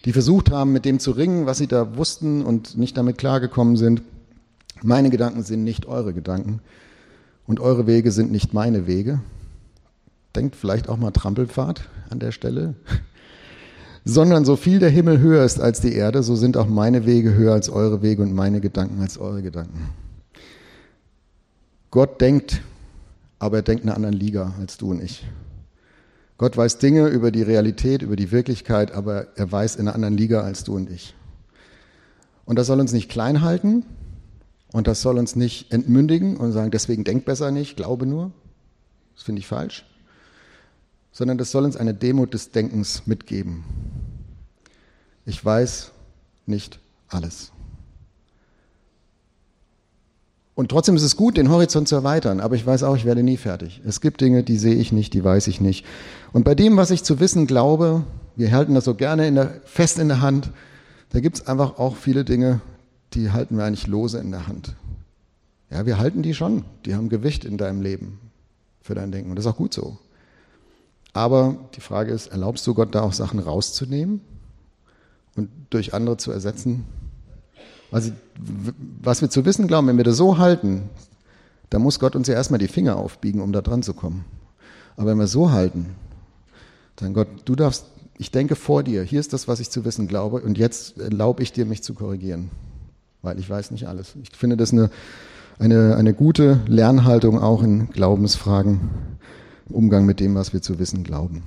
[0.04, 3.76] die versucht haben, mit dem zu ringen, was sie da wussten und nicht damit klargekommen
[3.76, 4.02] sind.
[4.86, 6.60] Meine Gedanken sind nicht eure Gedanken
[7.44, 9.20] und eure Wege sind nicht meine Wege.
[10.36, 12.74] Denkt vielleicht auch mal Trampelpfad an der Stelle
[14.04, 17.34] sondern so viel der Himmel höher ist als die Erde, so sind auch meine Wege
[17.34, 19.88] höher als eure Wege und meine Gedanken als eure Gedanken.
[21.90, 22.62] Gott denkt,
[23.40, 25.26] aber er denkt in einer anderen Liga als du und ich.
[26.38, 30.16] Gott weiß Dinge über die Realität, über die Wirklichkeit, aber er weiß in einer anderen
[30.16, 31.16] Liga als du und ich.
[32.44, 33.84] Und das soll uns nicht klein halten
[34.72, 38.32] und das soll uns nicht entmündigen und sagen, deswegen denk besser nicht, glaube nur.
[39.14, 39.84] Das finde ich falsch
[41.16, 43.64] sondern das soll uns eine Demut des Denkens mitgeben.
[45.24, 45.92] Ich weiß
[46.44, 47.52] nicht alles.
[50.54, 53.22] Und trotzdem ist es gut, den Horizont zu erweitern, aber ich weiß auch, ich werde
[53.22, 53.80] nie fertig.
[53.86, 55.86] Es gibt Dinge, die sehe ich nicht, die weiß ich nicht.
[56.34, 58.04] Und bei dem, was ich zu wissen glaube,
[58.36, 60.50] wir halten das so gerne in der, fest in der Hand,
[61.12, 62.60] da gibt es einfach auch viele Dinge,
[63.16, 64.76] die halten wir eigentlich lose in der Hand.
[65.70, 68.20] Ja, wir halten die schon, die haben Gewicht in deinem Leben
[68.82, 69.98] für dein Denken und das ist auch gut so.
[71.12, 74.20] Aber die Frage ist, erlaubst du Gott da auch Sachen rauszunehmen
[75.34, 76.84] und durch andere zu ersetzen?
[77.90, 78.12] Also,
[79.02, 80.90] was wir zu wissen glauben, wenn wir das so halten,
[81.70, 84.24] dann muss Gott uns ja erstmal die Finger aufbiegen, um da dran zu kommen.
[84.96, 85.96] Aber wenn wir so halten,
[86.96, 87.86] dann Gott, du darfst,
[88.18, 91.42] ich denke vor dir, hier ist das, was ich zu wissen glaube, und jetzt erlaube
[91.42, 92.50] ich dir, mich zu korrigieren,
[93.26, 94.14] weil ich weiß nicht alles.
[94.22, 94.88] Ich finde das eine,
[95.58, 98.80] eine, eine gute Lernhaltung auch in Glaubensfragen,
[99.68, 101.42] im Umgang mit dem, was wir zu wissen glauben.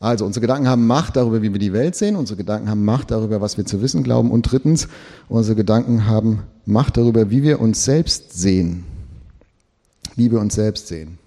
[0.00, 2.16] Also unsere Gedanken haben Macht darüber, wie wir die Welt sehen.
[2.16, 4.30] Unsere Gedanken haben Macht darüber, was wir zu wissen glauben.
[4.30, 4.88] Und drittens,
[5.28, 8.84] unsere Gedanken haben Macht darüber, wie wir uns selbst sehen.
[10.14, 11.18] Wie wir uns selbst sehen.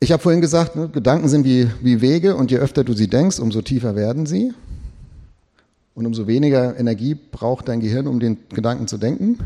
[0.00, 3.08] Ich habe vorhin gesagt, ne, Gedanken sind wie, wie Wege und je öfter du sie
[3.08, 4.52] denkst, umso tiefer werden sie.
[5.94, 9.38] Und umso weniger Energie braucht dein Gehirn, um den Gedanken zu denken,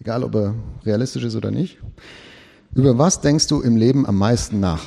[0.00, 1.78] egal ob er realistisch ist oder nicht.
[2.74, 4.82] Über was denkst du im Leben am meisten nach?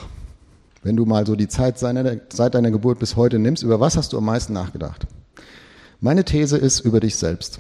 [0.84, 4.14] Wenn du mal so die Zeit seit deiner Geburt bis heute nimmst, über was hast
[4.14, 5.08] du am meisten nachgedacht?
[6.00, 7.60] Meine These ist über dich selbst.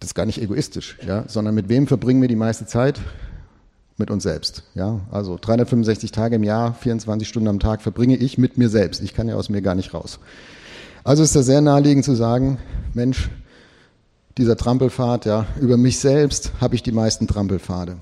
[0.00, 3.00] Das ist gar nicht egoistisch, ja, sondern mit wem verbringen wir die meiste Zeit?
[3.98, 4.62] mit uns selbst.
[4.74, 9.02] Ja, also 365 Tage im Jahr, 24 Stunden am Tag verbringe ich mit mir selbst.
[9.02, 10.20] Ich kann ja aus mir gar nicht raus.
[11.08, 12.58] Also ist da sehr naheliegend zu sagen,
[12.92, 13.30] Mensch,
[14.36, 17.96] dieser Trampelpfad, ja, über mich selbst habe ich die meisten Trampelpfade.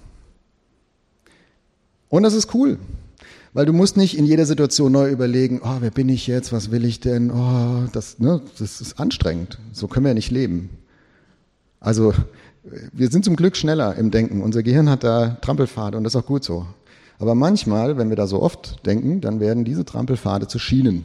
[2.08, 2.80] Und das ist cool,
[3.52, 6.72] weil du musst nicht in jeder Situation neu überlegen, oh, wer bin ich jetzt, was
[6.72, 9.60] will ich denn, oh, das, ne, das ist anstrengend.
[9.70, 10.70] So können wir ja nicht leben.
[11.78, 12.12] Also
[12.92, 14.42] wir sind zum Glück schneller im Denken.
[14.42, 16.66] Unser Gehirn hat da Trampelpfade und das ist auch gut so.
[17.20, 21.04] Aber manchmal, wenn wir da so oft denken, dann werden diese Trampelpfade zu Schienen.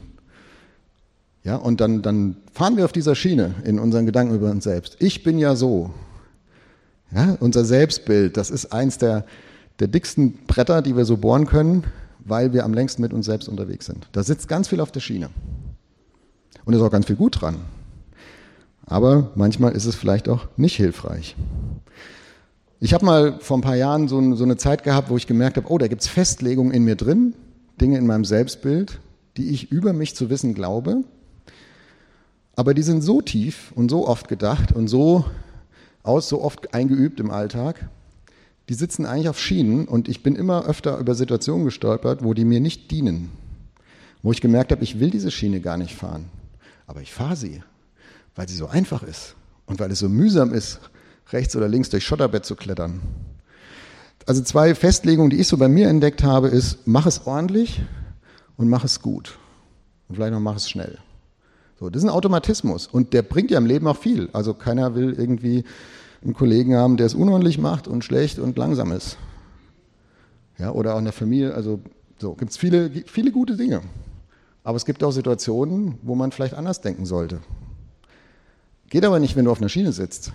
[1.43, 4.97] Ja, und dann, dann fahren wir auf dieser Schiene in unseren Gedanken über uns selbst.
[4.99, 5.91] Ich bin ja so.
[7.13, 9.25] Ja, unser Selbstbild, das ist eins der,
[9.79, 11.83] der dicksten Bretter, die wir so bohren können,
[12.19, 14.07] weil wir am längsten mit uns selbst unterwegs sind.
[14.11, 15.29] Da sitzt ganz viel auf der Schiene.
[16.63, 17.57] Und ist auch ganz viel gut dran.
[18.85, 21.35] Aber manchmal ist es vielleicht auch nicht hilfreich.
[22.79, 25.57] Ich habe mal vor ein paar Jahren so, so eine Zeit gehabt, wo ich gemerkt
[25.57, 27.33] habe, oh, da gibt es Festlegungen in mir drin,
[27.79, 28.99] Dinge in meinem Selbstbild,
[29.37, 31.03] die ich über mich zu wissen glaube.
[32.55, 35.25] Aber die sind so tief und so oft gedacht und so
[36.03, 37.89] aus, so oft eingeübt im Alltag,
[38.69, 42.45] die sitzen eigentlich auf Schienen und ich bin immer öfter über Situationen gestolpert, wo die
[42.45, 43.31] mir nicht dienen.
[44.23, 46.29] Wo ich gemerkt habe, ich will diese Schiene gar nicht fahren,
[46.87, 47.61] aber ich fahre sie
[48.35, 49.35] weil sie so einfach ist
[49.65, 50.79] und weil es so mühsam ist,
[51.31, 53.01] rechts oder links durch Schotterbett zu klettern.
[54.27, 57.81] Also zwei Festlegungen, die ich so bei mir entdeckt habe, ist, mach es ordentlich
[58.57, 59.37] und mach es gut.
[60.07, 60.99] Und vielleicht noch mach es schnell.
[61.81, 64.29] So, das ist ein Automatismus und der bringt ja im Leben auch viel.
[64.33, 65.63] Also keiner will irgendwie
[66.23, 69.17] einen Kollegen haben, der es unordentlich macht und schlecht und langsam ist.
[70.59, 71.79] Ja, oder auch in der Familie, also
[72.19, 73.81] so gibt es viele, viele gute Dinge.
[74.63, 77.39] Aber es gibt auch Situationen, wo man vielleicht anders denken sollte.
[78.91, 80.33] Geht aber nicht, wenn du auf einer Schiene sitzt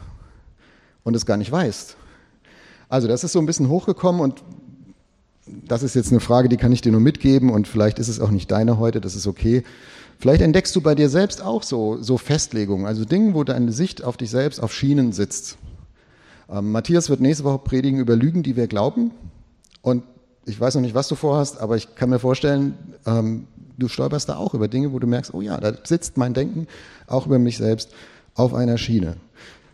[1.04, 1.96] und es gar nicht weißt.
[2.88, 4.42] Also das ist so ein bisschen hochgekommen und
[5.46, 8.18] das ist jetzt eine Frage, die kann ich dir nur mitgeben und vielleicht ist es
[8.18, 9.62] auch nicht deine heute, das ist okay.
[10.18, 14.02] Vielleicht entdeckst du bei dir selbst auch so, so Festlegungen, also Dinge, wo deine Sicht
[14.02, 15.58] auf dich selbst auf Schienen sitzt.
[16.48, 19.10] Ähm, Matthias wird nächste Woche predigen über Lügen, die wir glauben.
[19.82, 20.04] Und
[20.46, 22.74] ich weiß noch nicht, was du vorhast, aber ich kann mir vorstellen,
[23.04, 26.34] ähm, du stolperst da auch über Dinge, wo du merkst, oh ja, da sitzt mein
[26.34, 26.66] Denken
[27.06, 27.90] auch über mich selbst
[28.34, 29.16] auf einer Schiene.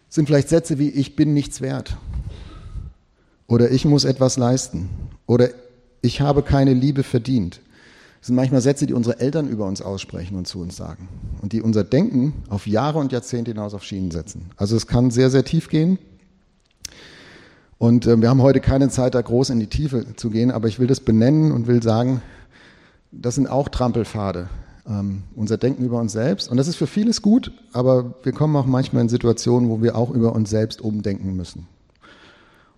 [0.08, 1.96] Das sind vielleicht Sätze wie ich bin nichts wert
[3.46, 4.88] oder ich muss etwas leisten
[5.26, 5.50] oder
[6.00, 7.60] ich habe keine Liebe verdient.
[8.22, 11.08] Das sind manchmal Sätze, die unsere Eltern über uns aussprechen und zu uns sagen
[11.40, 14.52] und die unser Denken auf Jahre und Jahrzehnte hinaus auf Schienen setzen.
[14.56, 15.98] Also es kann sehr, sehr tief gehen.
[17.78, 20.68] Und äh, wir haben heute keine Zeit, da groß in die Tiefe zu gehen, aber
[20.68, 22.22] ich will das benennen und will sagen,
[23.10, 24.48] das sind auch Trampelpfade,
[24.86, 26.48] ähm, unser Denken über uns selbst.
[26.48, 29.96] Und das ist für vieles gut, aber wir kommen auch manchmal in Situationen, wo wir
[29.96, 31.66] auch über uns selbst umdenken müssen.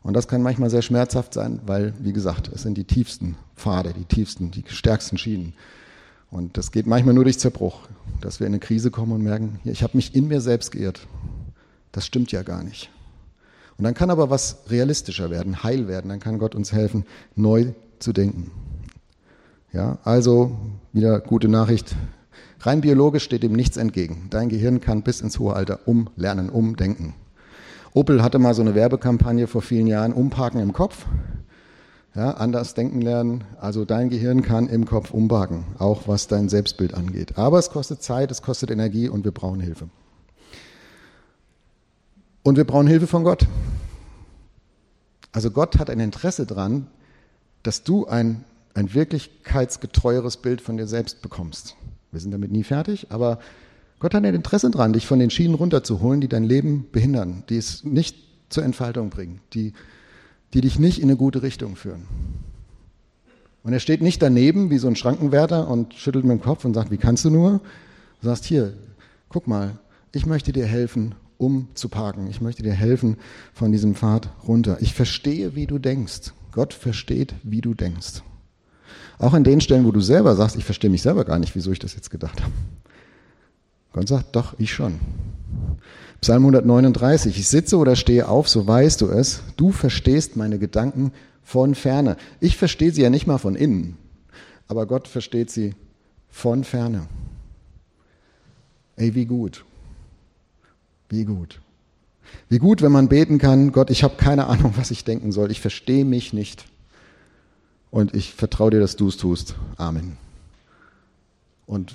[0.04, 3.94] Und das kann manchmal sehr schmerzhaft sein, weil, wie gesagt, es sind die tiefsten Pfade,
[3.94, 5.54] die tiefsten, die stärksten Schienen.
[6.30, 7.88] Und das geht manchmal nur durch Zerbruch,
[8.20, 11.06] dass wir in eine Krise kommen und merken, ich habe mich in mir selbst geirrt.
[11.90, 12.90] Das stimmt ja gar nicht.
[13.78, 16.10] Und dann kann aber was realistischer werden, heil werden.
[16.10, 18.50] Dann kann Gott uns helfen, neu zu denken.
[19.72, 20.56] Ja, also
[20.92, 21.96] wieder gute Nachricht.
[22.60, 24.26] Rein biologisch steht dem nichts entgegen.
[24.28, 27.14] Dein Gehirn kann bis ins hohe Alter umlernen, umdenken.
[27.94, 31.06] Opel hatte mal so eine Werbekampagne vor vielen Jahren, umparken im Kopf.
[32.16, 33.44] Ja, anders denken lernen.
[33.60, 37.38] Also dein Gehirn kann im Kopf umparken, auch was dein Selbstbild angeht.
[37.38, 39.88] Aber es kostet Zeit, es kostet Energie und wir brauchen Hilfe.
[42.42, 43.46] Und wir brauchen Hilfe von Gott.
[45.30, 46.88] Also Gott hat ein Interesse daran,
[47.62, 51.76] dass du ein, ein wirklichkeitsgetreueres Bild von dir selbst bekommst.
[52.10, 53.38] Wir sind damit nie fertig, aber
[54.04, 57.56] Gott hat ein Interesse daran, dich von den Schienen runterzuholen, die dein Leben behindern, die
[57.56, 58.18] es nicht
[58.50, 59.72] zur Entfaltung bringen, die,
[60.52, 62.02] die dich nicht in eine gute Richtung führen.
[63.62, 66.74] Und er steht nicht daneben wie so ein Schrankenwärter und schüttelt mit dem Kopf und
[66.74, 67.62] sagt, wie kannst du nur?
[68.20, 68.74] Du sagst, hier,
[69.30, 69.78] guck mal,
[70.12, 72.26] ich möchte dir helfen, um zu parken.
[72.26, 73.16] Ich möchte dir helfen
[73.54, 74.76] von diesem Pfad runter.
[74.82, 76.34] Ich verstehe, wie du denkst.
[76.52, 78.20] Gott versteht, wie du denkst.
[79.18, 81.72] Auch an den Stellen, wo du selber sagst, ich verstehe mich selber gar nicht, wieso
[81.72, 82.52] ich das jetzt gedacht habe.
[83.94, 84.98] Gott sagt, doch, ich schon.
[86.20, 91.12] Psalm 139, ich sitze oder stehe auf, so weißt du es, du verstehst meine Gedanken
[91.44, 92.16] von ferne.
[92.40, 93.96] Ich verstehe sie ja nicht mal von innen,
[94.66, 95.74] aber Gott versteht sie
[96.28, 97.06] von ferne.
[98.96, 99.64] Ey, wie gut.
[101.08, 101.60] Wie gut.
[102.48, 105.52] Wie gut, wenn man beten kann, Gott, ich habe keine Ahnung, was ich denken soll.
[105.52, 106.64] Ich verstehe mich nicht.
[107.92, 109.54] Und ich vertraue dir, dass du es tust.
[109.76, 110.16] Amen.
[111.66, 111.94] Und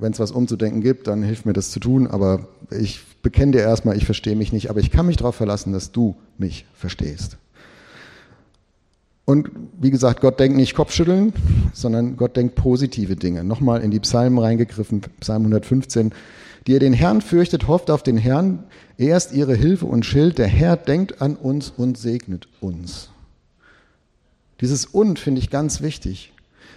[0.00, 2.06] wenn es was umzudenken gibt, dann hilft mir das zu tun.
[2.06, 4.70] Aber ich bekenne dir erstmal, ich verstehe mich nicht.
[4.70, 7.36] Aber ich kann mich darauf verlassen, dass du mich verstehst.
[9.24, 11.34] Und wie gesagt, Gott denkt nicht Kopfschütteln,
[11.74, 13.44] sondern Gott denkt positive Dinge.
[13.44, 16.12] Nochmal in die Psalmen reingegriffen, Psalm 115.
[16.66, 18.64] Die ihr den Herrn fürchtet, hofft auf den Herrn.
[18.96, 20.38] Er ist ihre Hilfe und Schild.
[20.38, 23.10] Der Herr denkt an uns und segnet uns.
[24.60, 26.32] Dieses Und finde ich ganz wichtig.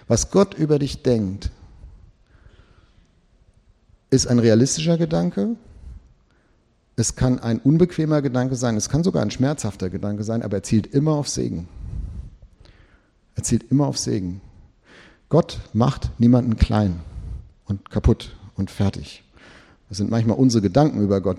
[0.07, 1.51] Was Gott über dich denkt,
[4.11, 5.55] ist ein realistischer Gedanke.
[6.97, 8.75] Es kann ein unbequemer Gedanke sein.
[8.75, 11.67] Es kann sogar ein schmerzhafter Gedanke sein, aber er zielt immer auf Segen.
[13.35, 14.41] Er zielt immer auf Segen.
[15.29, 16.99] Gott macht niemanden klein
[17.65, 19.23] und kaputt und fertig.
[19.87, 21.37] Das sind manchmal unsere Gedanken über Gott,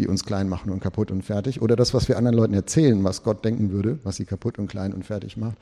[0.00, 1.62] die uns klein machen und kaputt und fertig.
[1.62, 4.66] Oder das, was wir anderen Leuten erzählen, was Gott denken würde, was sie kaputt und
[4.66, 5.56] klein und fertig macht.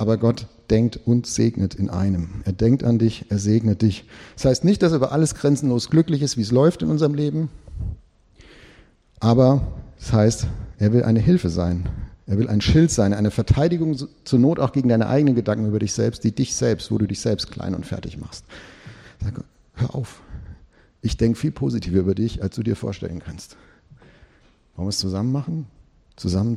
[0.00, 2.40] Aber Gott denkt und segnet in einem.
[2.46, 4.06] Er denkt an dich, er segnet dich.
[4.34, 7.12] Das heißt nicht, dass er über alles grenzenlos glücklich ist, wie es läuft in unserem
[7.12, 7.50] Leben.
[9.18, 9.60] Aber
[9.98, 10.46] es das heißt,
[10.78, 11.86] er will eine Hilfe sein.
[12.26, 15.80] Er will ein Schild sein, eine Verteidigung zur Not auch gegen deine eigenen Gedanken über
[15.80, 18.46] dich selbst, die dich selbst, wo du dich selbst klein und fertig machst.
[19.22, 20.22] Sag, hör auf.
[21.02, 23.58] Ich denke viel positiver über dich, als du dir vorstellen kannst.
[24.76, 25.66] Wollen wir es zusammen machen?
[26.16, 26.54] Zusammen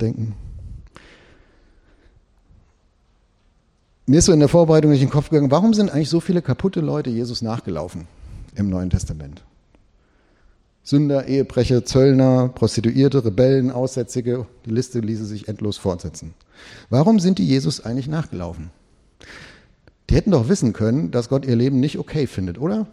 [4.06, 6.42] Mir ist so in der Vorbereitung durch den Kopf gegangen, warum sind eigentlich so viele
[6.42, 8.06] kaputte Leute Jesus nachgelaufen
[8.56, 9.44] im Neuen Testament?
[10.84, 16.34] Sünder, Ehebrecher, Zöllner, Prostituierte, Rebellen, Aussätzige, die Liste ließe sich endlos fortsetzen.
[16.90, 18.72] Warum sind die Jesus eigentlich nachgelaufen?
[20.10, 22.88] Die hätten doch wissen können, dass Gott ihr Leben nicht okay findet, oder?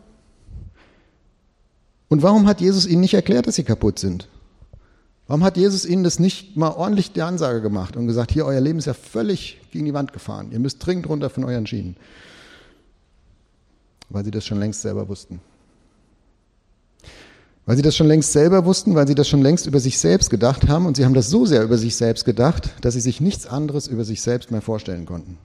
[2.09, 4.29] Und warum hat Jesus ihnen nicht erklärt, dass sie kaputt sind?
[5.31, 8.61] Warum hat Jesus ihnen das nicht mal ordentlich die Ansage gemacht und gesagt, hier, euer
[8.61, 10.51] Leben ist ja völlig gegen die Wand gefahren.
[10.51, 11.97] Ihr müsst dringend runter von euren Schienen.
[14.09, 15.41] Weil sie das schon längst selber wussten.
[17.65, 20.31] Weil sie das schon längst selber wussten, weil sie das schon längst über sich selbst
[20.31, 23.21] gedacht haben und sie haben das so sehr über sich selbst gedacht, dass sie sich
[23.21, 25.39] nichts anderes über sich selbst mehr vorstellen konnten.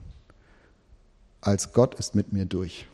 [1.40, 2.88] Als Gott ist mit mir durch.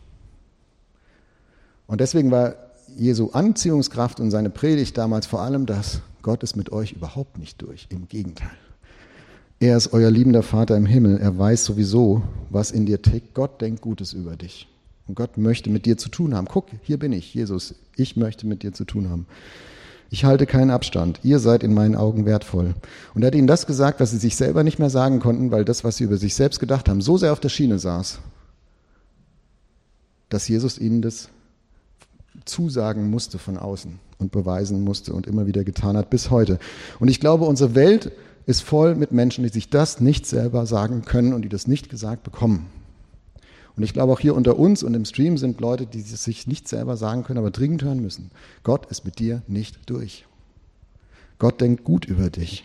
[1.87, 2.55] Und deswegen war
[2.97, 7.61] Jesu Anziehungskraft und seine Predigt damals vor allem das, Gott ist mit euch überhaupt nicht
[7.63, 7.87] durch.
[7.91, 8.51] Im Gegenteil.
[9.61, 11.19] Er ist euer liebender Vater im Himmel.
[11.19, 13.35] Er weiß sowieso, was in dir tickt.
[13.35, 14.69] Gott denkt Gutes über dich.
[15.07, 16.47] Und Gott möchte mit dir zu tun haben.
[16.47, 17.75] Guck, hier bin ich, Jesus.
[17.97, 19.27] Ich möchte mit dir zu tun haben.
[20.11, 21.21] Ich halte keinen Abstand.
[21.23, 22.75] Ihr seid in meinen Augen wertvoll.
[23.15, 25.65] Und er hat ihnen das gesagt, was sie sich selber nicht mehr sagen konnten, weil
[25.65, 28.19] das, was sie über sich selbst gedacht haben, so sehr auf der Schiene saß,
[30.29, 31.29] dass Jesus ihnen das
[32.45, 36.59] zusagen musste von außen und beweisen musste und immer wieder getan hat bis heute.
[37.01, 38.13] Und ich glaube, unsere Welt
[38.47, 41.89] ist voll mit Menschen, die sich das nicht selber sagen können und die das nicht
[41.89, 42.67] gesagt bekommen.
[43.77, 46.47] Und ich glaube, auch hier unter uns und im Stream sind Leute, die es sich
[46.47, 48.31] nicht selber sagen können, aber dringend hören müssen.
[48.65, 50.27] Gott ist mit dir nicht durch.
[51.39, 52.65] Gott denkt gut über dich.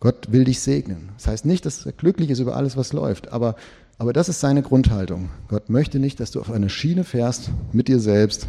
[0.00, 1.10] Gott will dich segnen.
[1.16, 3.56] Das heißt nicht, dass er glücklich ist über alles, was läuft, aber,
[3.98, 5.28] aber das ist seine Grundhaltung.
[5.48, 8.48] Gott möchte nicht, dass du auf einer Schiene fährst mit dir selbst,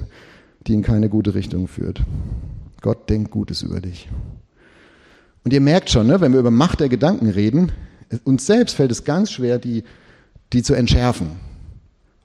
[0.68, 2.02] die in keine gute Richtung führt.
[2.82, 4.10] Gott denkt Gutes über dich.
[5.43, 7.72] Und ihr merkt schon, ne, wenn wir über Macht der Gedanken reden,
[8.24, 9.84] uns selbst fällt es ganz schwer, die
[10.54, 11.39] die zu entschärfen.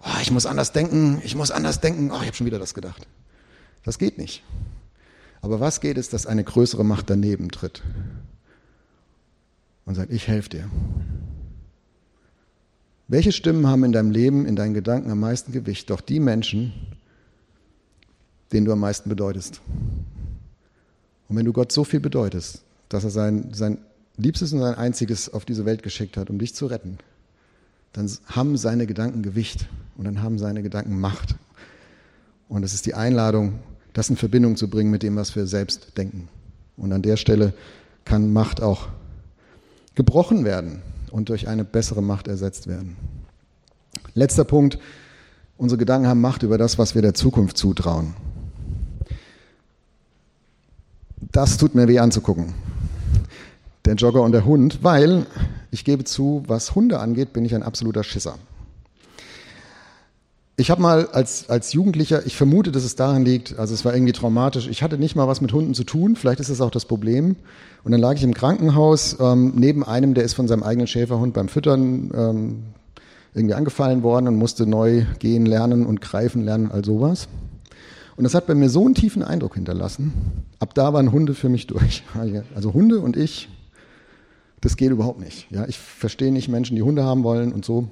[0.01, 2.75] Oh, ich muss anders denken, ich muss anders denken, oh, ich habe schon wieder das
[2.75, 3.07] gedacht.
[3.85, 4.43] Das geht nicht.
[5.41, 7.83] Aber was geht, ist, dass eine größere Macht daneben tritt
[9.85, 10.71] und sagt, ich helfe dir.
[13.07, 15.91] Welche Stimmen haben in deinem Leben, in deinen Gedanken am meisten Gewicht?
[15.91, 16.73] Doch die Menschen,
[18.53, 19.61] denen du am meisten bedeutest.
[21.29, 23.79] Und wenn du Gott so viel bedeutest, dass er sein, sein
[24.17, 26.99] Liebstes und sein Einziges auf diese Welt geschickt hat, um dich zu retten,
[27.93, 31.37] dann haben seine Gedanken Gewicht und dann haben seine Gedanken Macht.
[32.49, 33.59] Und es ist die Einladung,
[33.93, 36.29] das in Verbindung zu bringen mit dem, was wir selbst denken.
[36.77, 37.53] Und an der Stelle
[38.05, 38.89] kann Macht auch
[39.95, 40.83] gebrochen werden
[41.15, 42.97] und durch eine bessere Macht ersetzt werden.
[44.15, 44.81] Letzter Punkt.
[45.57, 48.15] Unsere Gedanken haben Macht über das, was wir der Zukunft zutrauen.
[51.21, 52.53] Das tut mir weh anzugucken.
[53.85, 55.27] Der Jogger und der Hund, weil
[55.71, 58.35] ich gebe zu, was Hunde angeht, bin ich ein absoluter Schisser.
[60.57, 63.93] Ich habe mal als, als Jugendlicher, ich vermute, dass es daran liegt, also es war
[63.93, 66.71] irgendwie traumatisch, ich hatte nicht mal was mit Hunden zu tun, vielleicht ist das auch
[66.71, 67.35] das Problem.
[67.83, 71.35] Und dann lag ich im Krankenhaus ähm, neben einem, der ist von seinem eigenen Schäferhund
[71.35, 72.63] beim Füttern ähm,
[73.35, 77.27] irgendwie angefallen worden und musste neu gehen lernen und greifen lernen, all sowas.
[78.17, 80.13] Und das hat bei mir so einen tiefen Eindruck hinterlassen.
[80.61, 82.05] Ab da waren Hunde für mich durch.
[82.55, 83.49] Also Hunde und ich,
[84.61, 85.51] das geht überhaupt nicht.
[85.51, 87.89] Ja, ich verstehe nicht Menschen, die Hunde haben wollen und so.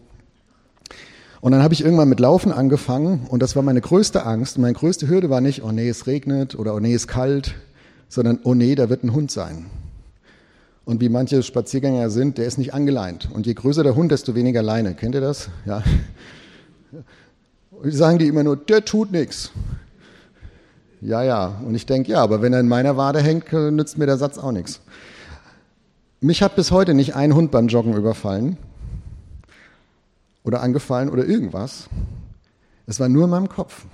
[1.42, 4.58] Und dann habe ich irgendwann mit Laufen angefangen und das war meine größte Angst.
[4.58, 7.56] Meine größte Hürde war nicht, oh nee, es regnet oder oh nee, es ist kalt,
[8.08, 9.66] sondern oh nee, da wird ein Hund sein.
[10.84, 13.28] Und wie manche Spaziergänger sind, der ist nicht angeleint.
[13.34, 14.94] Und je größer der Hund, desto weniger Leine.
[14.94, 15.48] Kennt ihr das?
[15.66, 15.82] Ja.
[17.72, 19.50] Und sagen die immer nur, der tut nichts.
[21.00, 21.60] Ja, ja.
[21.66, 24.38] Und ich denke, ja, aber wenn er in meiner Wade hängt, nützt mir der Satz
[24.38, 24.80] auch nichts.
[26.20, 28.58] Mich hat bis heute nicht ein Hund beim Joggen überfallen
[30.44, 31.88] oder angefallen oder irgendwas.
[32.86, 33.84] Es war nur in meinem Kopf.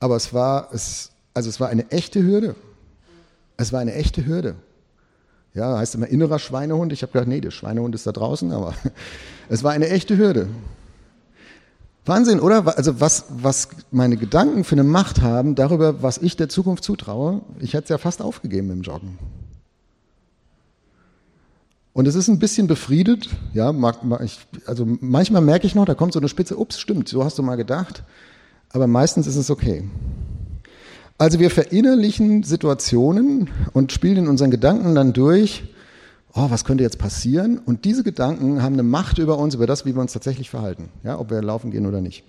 [0.00, 2.54] Aber es war, es, also es war eine echte Hürde.
[3.56, 4.54] Es war eine echte Hürde.
[5.54, 6.92] Ja, heißt immer innerer Schweinehund.
[6.92, 8.74] Ich habe gedacht, nee, der Schweinehund ist da draußen, aber
[9.48, 10.48] es war eine echte Hürde.
[12.06, 12.76] Wahnsinn, oder?
[12.78, 17.42] Also was, was meine Gedanken für eine Macht haben darüber, was ich der Zukunft zutraue.
[17.58, 19.18] Ich hätte es ja fast aufgegeben im Joggen.
[21.98, 25.84] Und es ist ein bisschen befriedet, ja, mag, mag ich, also manchmal merke ich noch,
[25.84, 28.04] da kommt so eine Spitze, ups, stimmt, so hast du mal gedacht,
[28.70, 29.82] aber meistens ist es okay.
[31.18, 35.74] Also wir verinnerlichen Situationen und spielen in unseren Gedanken dann durch,
[36.34, 37.58] oh, was könnte jetzt passieren?
[37.58, 40.90] Und diese Gedanken haben eine Macht über uns, über das, wie wir uns tatsächlich verhalten,
[41.02, 42.22] ja, ob wir laufen gehen oder nicht.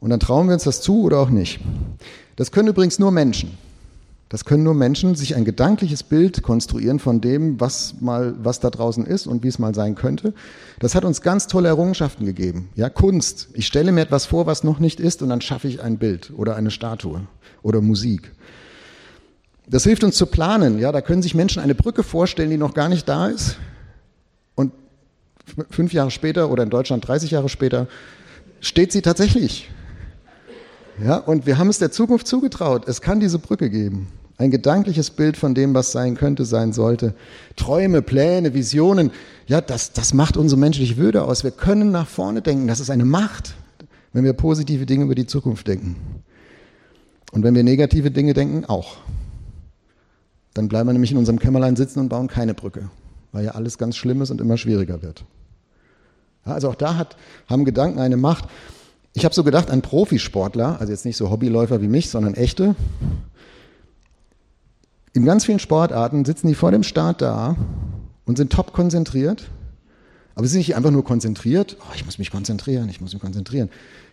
[0.00, 1.60] Und dann trauen wir uns das zu oder auch nicht.
[2.36, 3.50] Das können übrigens nur Menschen.
[4.28, 8.68] Das können nur Menschen sich ein gedankliches Bild konstruieren von dem, was mal, was da
[8.68, 10.34] draußen ist und wie es mal sein könnte.
[10.80, 12.68] Das hat uns ganz tolle Errungenschaften gegeben.
[12.74, 13.48] Ja, Kunst.
[13.54, 16.30] Ich stelle mir etwas vor, was noch nicht ist und dann schaffe ich ein Bild
[16.36, 17.22] oder eine Statue
[17.62, 18.32] oder Musik.
[19.66, 20.78] Das hilft uns zu planen.
[20.78, 23.56] Ja, da können sich Menschen eine Brücke vorstellen, die noch gar nicht da ist.
[24.54, 24.72] Und
[25.70, 27.86] fünf Jahre später oder in Deutschland 30 Jahre später
[28.60, 29.70] steht sie tatsächlich.
[31.02, 32.88] Ja, und wir haben es der Zukunft zugetraut.
[32.88, 34.08] Es kann diese Brücke geben.
[34.36, 37.14] Ein gedankliches Bild von dem, was sein könnte, sein sollte.
[37.56, 39.10] Träume, Pläne, Visionen.
[39.46, 41.44] Ja, das, das macht unsere menschliche Würde aus.
[41.44, 42.68] Wir können nach vorne denken.
[42.68, 43.54] Das ist eine Macht,
[44.12, 45.96] wenn wir positive Dinge über die Zukunft denken.
[47.32, 48.98] Und wenn wir negative Dinge denken, auch.
[50.54, 52.90] Dann bleiben wir nämlich in unserem Kämmerlein sitzen und bauen keine Brücke,
[53.32, 55.24] weil ja alles ganz schlimm ist und immer schwieriger wird.
[56.46, 57.16] Ja, also auch da hat,
[57.48, 58.48] haben Gedanken eine Macht.
[59.18, 62.76] Ich habe so gedacht, ein Profisportler, also jetzt nicht so Hobbyläufer wie mich, sondern echte,
[65.12, 67.56] in ganz vielen Sportarten sitzen die vor dem Start da
[68.26, 69.50] und sind top konzentriert.
[70.36, 73.20] Aber sie sind nicht einfach nur konzentriert, oh, ich muss mich konzentrieren, ich muss mich
[73.20, 73.70] konzentrieren.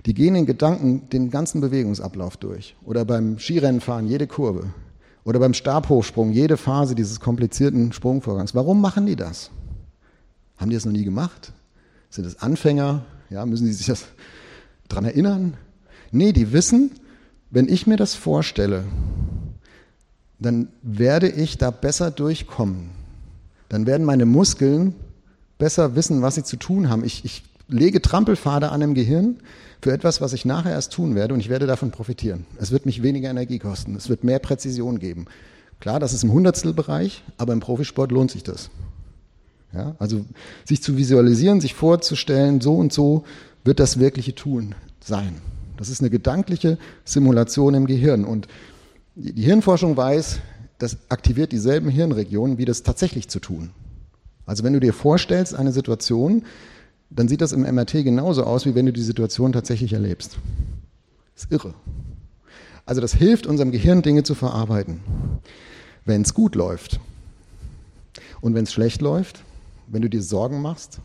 [0.07, 2.75] Die gehen in Gedanken den ganzen Bewegungsablauf durch.
[2.83, 4.73] Oder beim Skirennenfahren jede Kurve.
[5.23, 8.55] Oder beim Stabhochsprung jede Phase dieses komplizierten Sprungvorgangs.
[8.55, 9.51] Warum machen die das?
[10.57, 11.53] Haben die das noch nie gemacht?
[12.09, 13.05] Sind das Anfänger?
[13.29, 14.05] Ja, müssen sie sich das
[14.87, 15.55] dran erinnern?
[16.11, 16.91] Nee, die wissen,
[17.49, 18.83] wenn ich mir das vorstelle,
[20.39, 22.89] dann werde ich da besser durchkommen.
[23.69, 24.93] Dann werden meine Muskeln
[25.57, 27.03] besser wissen, was sie zu tun haben.
[27.03, 29.37] Ich, ich lege Trampelpfade an im Gehirn
[29.81, 32.45] für etwas, was ich nachher erst tun werde und ich werde davon profitieren.
[32.59, 33.95] Es wird mich weniger Energie kosten.
[33.95, 35.25] Es wird mehr Präzision geben.
[35.79, 38.69] Klar, das ist im Hundertstelbereich, aber im Profisport lohnt sich das.
[39.73, 40.25] Ja, also
[40.63, 43.25] sich zu visualisieren, sich vorzustellen, so und so
[43.65, 45.41] wird das wirkliche Tun sein.
[45.77, 48.23] Das ist eine gedankliche Simulation im Gehirn.
[48.23, 48.47] Und
[49.15, 50.39] die Hirnforschung weiß,
[50.77, 53.71] das aktiviert dieselben Hirnregionen, wie das tatsächlich zu tun.
[54.45, 56.43] Also wenn du dir vorstellst, eine Situation,
[57.09, 60.37] dann sieht das im MRT genauso aus, wie wenn du die Situation tatsächlich erlebst.
[61.33, 61.73] Das ist irre.
[62.85, 64.99] Also das hilft unserem Gehirn, Dinge zu verarbeiten.
[66.05, 66.99] Wenn es gut läuft
[68.41, 69.43] und wenn es schlecht läuft,
[69.87, 70.99] wenn du dir Sorgen machst,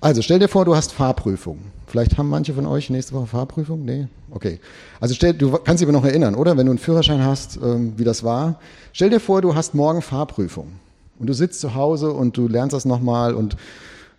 [0.00, 1.58] Also stell dir vor, du hast Fahrprüfung.
[1.86, 3.84] Vielleicht haben manche von euch nächste Woche Fahrprüfung?
[3.84, 4.08] Nee?
[4.30, 4.60] Okay.
[5.00, 6.56] Also stell, du kannst dich aber noch erinnern, oder?
[6.56, 8.60] Wenn du einen Führerschein hast, ähm, wie das war.
[8.92, 10.72] Stell dir vor, du hast morgen Fahrprüfung.
[11.18, 13.56] Und du sitzt zu Hause und du lernst das nochmal und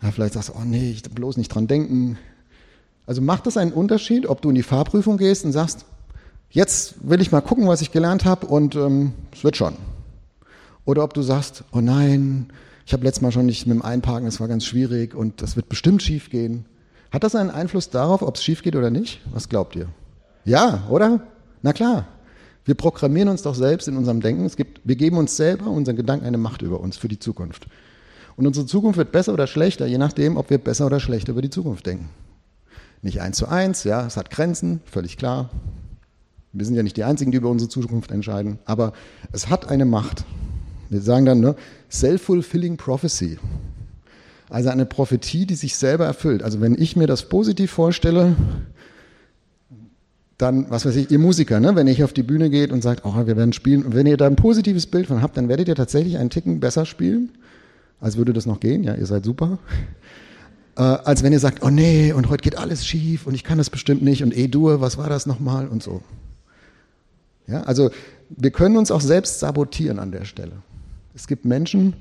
[0.02, 2.18] ja, vielleicht sagst du, oh nee, ich bloß nicht dran denken.
[3.06, 5.86] Also macht das einen Unterschied, ob du in die Fahrprüfung gehst und sagst,
[6.50, 9.76] jetzt will ich mal gucken, was ich gelernt habe und ähm, es wird schon.
[10.86, 12.48] Oder ob du sagst, oh nein,
[12.88, 15.58] ich habe letztes Mal schon nicht mit dem Einparken, das war ganz schwierig und das
[15.58, 16.64] wird bestimmt schief gehen.
[17.12, 19.20] Hat das einen Einfluss darauf, ob es schief geht oder nicht?
[19.34, 19.90] Was glaubt ihr?
[20.46, 21.20] Ja, oder?
[21.62, 22.08] Na klar.
[22.64, 24.46] Wir programmieren uns doch selbst in unserem Denken.
[24.46, 27.68] Es gibt, wir geben uns selber, unseren Gedanken, eine Macht über uns für die Zukunft.
[28.38, 31.42] Und unsere Zukunft wird besser oder schlechter, je nachdem, ob wir besser oder schlechter über
[31.42, 32.08] die Zukunft denken.
[33.02, 35.50] Nicht eins zu eins, ja, es hat Grenzen, völlig klar.
[36.54, 38.94] Wir sind ja nicht die Einzigen, die über unsere Zukunft entscheiden, aber
[39.34, 40.24] es hat eine Macht.
[40.90, 41.56] Wir sagen dann, ne,
[41.92, 43.38] self-fulfilling prophecy.
[44.50, 46.42] Also eine Prophetie, die sich selber erfüllt.
[46.42, 48.36] Also wenn ich mir das positiv vorstelle,
[50.38, 51.76] dann, was weiß ich, ihr Musiker, ne?
[51.76, 54.18] wenn ihr auf die Bühne geht und sagt, oh, wir werden spielen, und wenn ihr
[54.18, 57.32] da ein positives Bild von habt, dann werdet ihr tatsächlich einen Ticken besser spielen,
[58.00, 59.58] als würde das noch gehen, ja, ihr seid super,
[60.78, 63.58] äh, als wenn ihr sagt, oh nee, und heute geht alles schief und ich kann
[63.58, 66.04] das bestimmt nicht und E-Dur, was war das nochmal und so.
[67.48, 67.90] Ja, also
[68.30, 70.52] wir können uns auch selbst sabotieren an der Stelle.
[71.18, 71.96] Es gibt Menschen,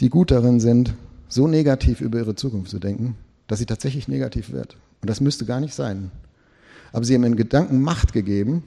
[0.00, 0.94] die gut darin sind,
[1.28, 3.14] so negativ über ihre Zukunft zu denken,
[3.46, 4.78] dass sie tatsächlich negativ wird.
[5.02, 6.10] Und das müsste gar nicht sein.
[6.90, 8.62] Aber sie haben in Gedanken Macht gegeben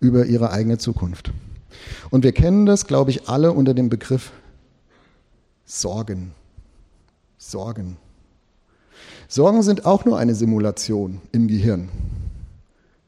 [0.00, 1.30] über ihre eigene Zukunft.
[2.10, 4.32] Und wir kennen das, glaube ich, alle unter dem Begriff
[5.64, 6.32] Sorgen.
[7.38, 7.98] Sorgen.
[9.28, 11.90] Sorgen sind auch nur eine Simulation im Gehirn.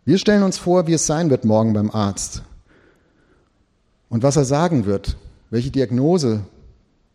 [0.05, 2.45] Wir stellen uns vor, wie es sein wird morgen beim Arzt
[4.09, 5.17] und was er sagen wird,
[5.51, 6.41] welche Diagnose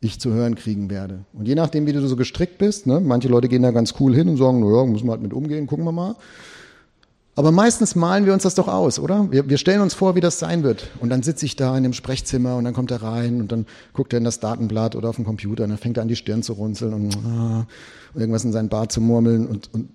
[0.01, 1.19] ich zu hören kriegen werde.
[1.33, 4.13] Und je nachdem, wie du so gestrickt bist, ne, manche Leute gehen da ganz cool
[4.13, 6.15] hin und sagen, naja, müssen wir halt mit umgehen, gucken wir mal.
[7.35, 9.31] Aber meistens malen wir uns das doch aus, oder?
[9.31, 10.91] Wir, wir stellen uns vor, wie das sein wird.
[10.99, 13.65] Und dann sitze ich da in dem Sprechzimmer und dann kommt er rein und dann
[13.93, 16.15] guckt er in das Datenblatt oder auf den Computer und dann fängt er an, die
[16.15, 17.65] Stirn zu runzeln und ah,
[18.13, 19.89] irgendwas in seinen Bart zu murmeln und, und,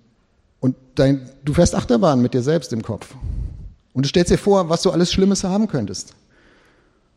[0.59, 3.15] und dein, du fährst Achterbahn mit dir selbst im Kopf.
[3.93, 6.13] Und du stellst dir vor, was du alles Schlimmes haben könntest.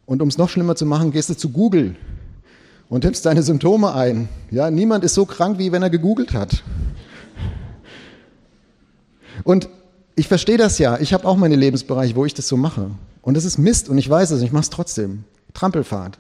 [0.07, 1.97] Und um es noch schlimmer zu machen, gehst du zu Google
[2.89, 4.29] und tippst deine Symptome ein.
[4.51, 6.63] Ja, niemand ist so krank, wie wenn er gegoogelt hat.
[9.45, 9.69] Und
[10.15, 10.99] ich verstehe das ja.
[10.99, 12.91] Ich habe auch meine Lebensbereiche, wo ich das so mache.
[13.23, 15.25] Und das ist Mist und ich weiß es, ich mache es trotzdem.
[15.55, 16.19] Trampelfahrt.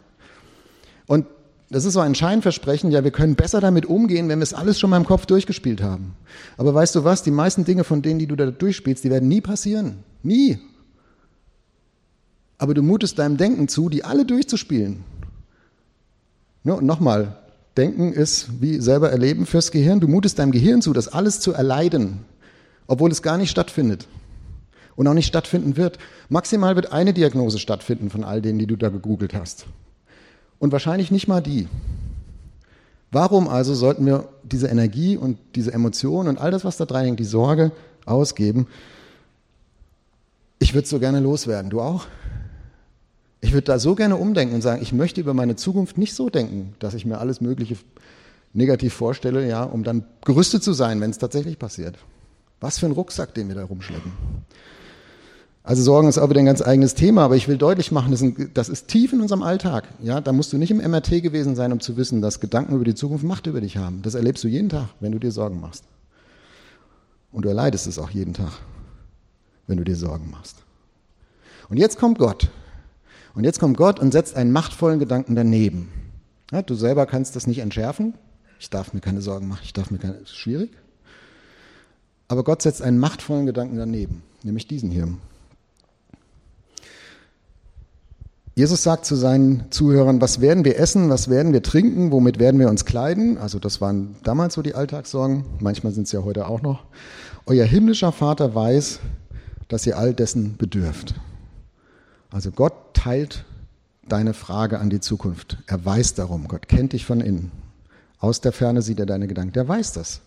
[1.06, 1.26] Und
[1.68, 4.78] das ist so ein Scheinversprechen, ja, wir können besser damit umgehen, wenn wir es alles
[4.78, 6.14] schon mal im Kopf durchgespielt haben.
[6.58, 9.28] Aber weißt du was, die meisten Dinge von denen, die du da durchspielst, die werden
[9.28, 10.04] nie passieren.
[10.22, 10.58] Nie.
[12.62, 15.02] Aber du mutest deinem Denken zu, die alle durchzuspielen.
[16.62, 17.36] Ja, und nochmal,
[17.76, 19.98] Denken ist wie selber erleben fürs Gehirn.
[19.98, 22.20] Du mutest deinem Gehirn zu, das alles zu erleiden,
[22.86, 24.06] obwohl es gar nicht stattfindet
[24.94, 25.98] und auch nicht stattfinden wird.
[26.28, 29.66] Maximal wird eine Diagnose stattfinden von all denen, die du da gegoogelt hast.
[30.60, 31.66] Und wahrscheinlich nicht mal die.
[33.10, 37.06] Warum also sollten wir diese Energie und diese Emotionen und all das, was da drin
[37.06, 37.72] hängt, die Sorge
[38.06, 38.68] ausgeben?
[40.60, 41.68] Ich würde es so gerne loswerden.
[41.68, 42.06] Du auch?
[43.42, 46.30] Ich würde da so gerne umdenken und sagen, ich möchte über meine Zukunft nicht so
[46.30, 47.76] denken, dass ich mir alles Mögliche
[48.54, 51.98] negativ vorstelle, ja, um dann gerüstet zu sein, wenn es tatsächlich passiert.
[52.60, 54.12] Was für ein Rucksack, den wir da rumschleppen.
[55.64, 58.22] Also Sorgen ist auch wieder ein ganz eigenes Thema, aber ich will deutlich machen, das
[58.22, 59.88] ist, das ist tief in unserem Alltag.
[60.00, 62.84] Ja, da musst du nicht im MRT gewesen sein, um zu wissen, dass Gedanken über
[62.84, 64.02] die Zukunft Macht über dich haben.
[64.02, 65.82] Das erlebst du jeden Tag, wenn du dir Sorgen machst.
[67.32, 68.52] Und du erleidest es auch jeden Tag,
[69.66, 70.58] wenn du dir Sorgen machst.
[71.68, 72.48] Und jetzt kommt Gott
[73.34, 75.88] und jetzt kommt Gott und setzt einen machtvollen Gedanken daneben.
[76.50, 78.14] Ja, du selber kannst das nicht entschärfen.
[78.60, 80.70] Ich darf mir keine Sorgen machen, ich darf mir keine, ist schwierig.
[82.28, 85.08] Aber Gott setzt einen machtvollen Gedanken daneben, nämlich diesen hier.
[88.54, 92.60] Jesus sagt zu seinen Zuhörern, was werden wir essen, was werden wir trinken, womit werden
[92.60, 93.38] wir uns kleiden?
[93.38, 96.84] Also das waren damals so die Alltagssorgen, manchmal sind es ja heute auch noch.
[97.46, 99.00] Euer himmlischer Vater weiß,
[99.68, 101.14] dass ihr all dessen bedürft.
[102.32, 103.44] Also Gott teilt
[104.08, 105.58] deine Frage an die Zukunft.
[105.66, 106.48] Er weiß darum.
[106.48, 107.52] Gott kennt dich von innen.
[108.18, 109.52] Aus der Ferne sieht er deine Gedanken.
[109.52, 110.20] Der weiß das,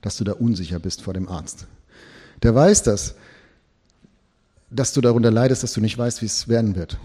[0.00, 1.66] dass du da unsicher bist vor dem Arzt.
[2.42, 3.16] Der weiß das,
[4.70, 6.98] dass du darunter leidest, dass du nicht weißt, wie es werden wird.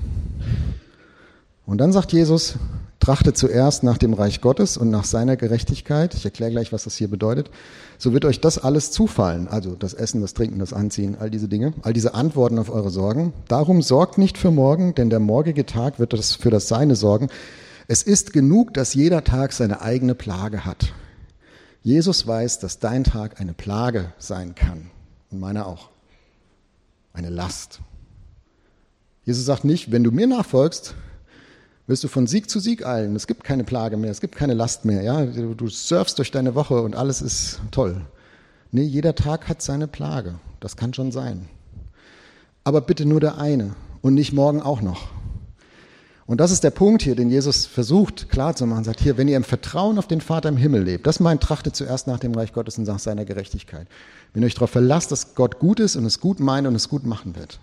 [1.65, 2.55] Und dann sagt Jesus,
[2.99, 6.13] Trachte zuerst nach dem Reich Gottes und nach seiner Gerechtigkeit.
[6.15, 7.51] Ich erkläre gleich, was das hier bedeutet.
[7.97, 9.47] So wird euch das alles zufallen.
[9.47, 12.89] Also das Essen, das Trinken, das Anziehen, all diese Dinge, all diese Antworten auf eure
[12.89, 13.33] Sorgen.
[13.47, 17.29] Darum sorgt nicht für morgen, denn der morgige Tag wird das für das Seine sorgen.
[17.87, 20.93] Es ist genug, dass jeder Tag seine eigene Plage hat.
[21.83, 24.89] Jesus weiß, dass dein Tag eine Plage sein kann
[25.29, 25.89] und meiner auch.
[27.13, 27.81] Eine Last.
[29.23, 30.95] Jesus sagt nicht, wenn du mir nachfolgst,
[31.88, 33.15] wirst du von Sieg zu Sieg eilen.
[33.15, 35.03] Es gibt keine Plage mehr, es gibt keine Last mehr.
[35.03, 35.25] Ja?
[35.25, 38.01] Du surfst durch deine Woche und alles ist toll.
[38.71, 40.36] Nee, jeder Tag hat seine Plage.
[40.59, 41.47] Das kann schon sein.
[42.63, 45.09] Aber bitte nur der eine und nicht morgen auch noch.
[46.27, 48.83] Und das ist der Punkt hier, den Jesus versucht klarzumachen.
[48.83, 51.75] Sagt hier, wenn ihr im Vertrauen auf den Vater im Himmel lebt, das meint, trachtet
[51.75, 53.88] zuerst nach dem Reich Gottes und nach seiner Gerechtigkeit.
[54.33, 56.89] Wenn ihr euch darauf verlasst, dass Gott gut ist und es gut meint und es
[56.89, 57.59] gut machen wird.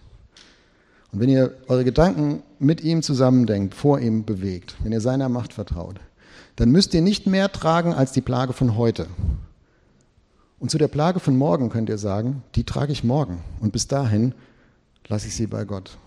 [1.13, 5.53] Und wenn ihr eure Gedanken mit ihm zusammendenkt, vor ihm bewegt, wenn ihr seiner Macht
[5.53, 6.01] vertraut,
[6.57, 9.07] dann müsst ihr nicht mehr tragen als die Plage von heute.
[10.59, 13.43] Und zu der Plage von morgen könnt ihr sagen, die trage ich morgen.
[13.61, 14.35] Und bis dahin
[15.09, 15.99] lasse ich sie bei Gott.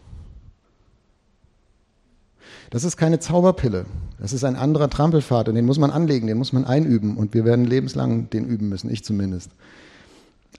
[2.70, 3.86] Das ist keine Zauberpille.
[4.20, 7.34] Das ist ein anderer Trampelpfad und den muss man anlegen, den muss man einüben und
[7.34, 9.51] wir werden lebenslang den üben müssen, ich zumindest.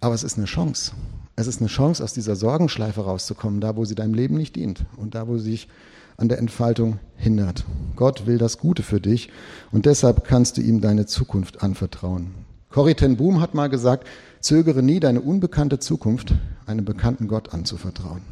[0.01, 0.93] Aber es ist eine Chance.
[1.39, 4.87] Es ist eine Chance, aus dieser Sorgenschleife rauszukommen, da wo sie deinem Leben nicht dient
[4.97, 5.69] und da wo sie sich
[6.17, 7.65] an der Entfaltung hindert.
[7.95, 9.29] Gott will das Gute für dich
[9.71, 12.31] und deshalb kannst du ihm deine Zukunft anvertrauen.
[12.71, 14.09] Corrie ten Boom hat mal gesagt,
[14.41, 16.35] zögere nie deine unbekannte Zukunft
[16.65, 18.23] einem bekannten Gott anzuvertrauen.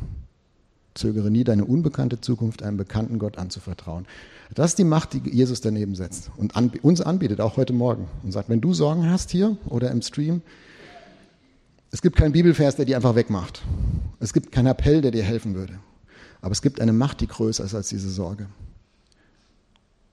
[0.95, 4.07] Zögere nie deine unbekannte Zukunft einem bekannten Gott anzuvertrauen.
[4.55, 8.07] Das ist die Macht, die Jesus daneben setzt und uns anbietet, auch heute Morgen.
[8.23, 10.41] Und sagt, wenn du Sorgen hast hier oder im Stream,
[11.95, 13.63] es gibt keinen Bibelvers, der die einfach wegmacht.
[14.19, 15.79] Es gibt keinen Appell, der dir helfen würde.
[16.41, 18.49] Aber es gibt eine Macht, die größer ist als diese Sorge.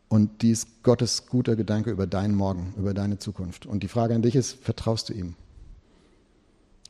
[0.07, 3.65] Und die ist Gottes guter Gedanke über deinen Morgen, über deine Zukunft.
[3.65, 5.33] Und die Frage an dich ist, vertraust du ihm?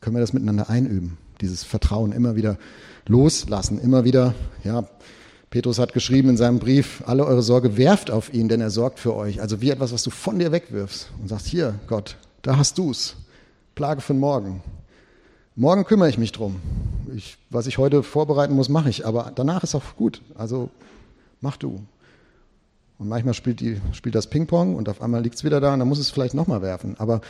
[0.01, 1.17] Können wir das miteinander einüben?
[1.39, 2.57] Dieses Vertrauen immer wieder
[3.07, 4.35] loslassen, immer wieder,
[4.65, 4.89] ja,
[5.51, 8.99] Petrus hat geschrieben in seinem Brief, alle eure Sorge werft auf ihn, denn er sorgt
[8.99, 9.39] für euch.
[9.39, 13.15] Also wie etwas, was du von dir wegwirfst und sagst, hier, Gott, da hast du's.
[13.73, 14.61] Plage von morgen.
[15.55, 16.61] Morgen kümmere ich mich drum.
[17.15, 19.05] Ich, was ich heute vorbereiten muss, mache ich.
[19.05, 20.21] Aber danach ist auch gut.
[20.35, 20.69] Also
[21.41, 21.81] mach du.
[22.97, 25.79] Und manchmal spielt, die, spielt das Ping-Pong und auf einmal liegt es wieder da und
[25.79, 26.95] dann muss es vielleicht nochmal werfen.
[26.99, 27.21] Aber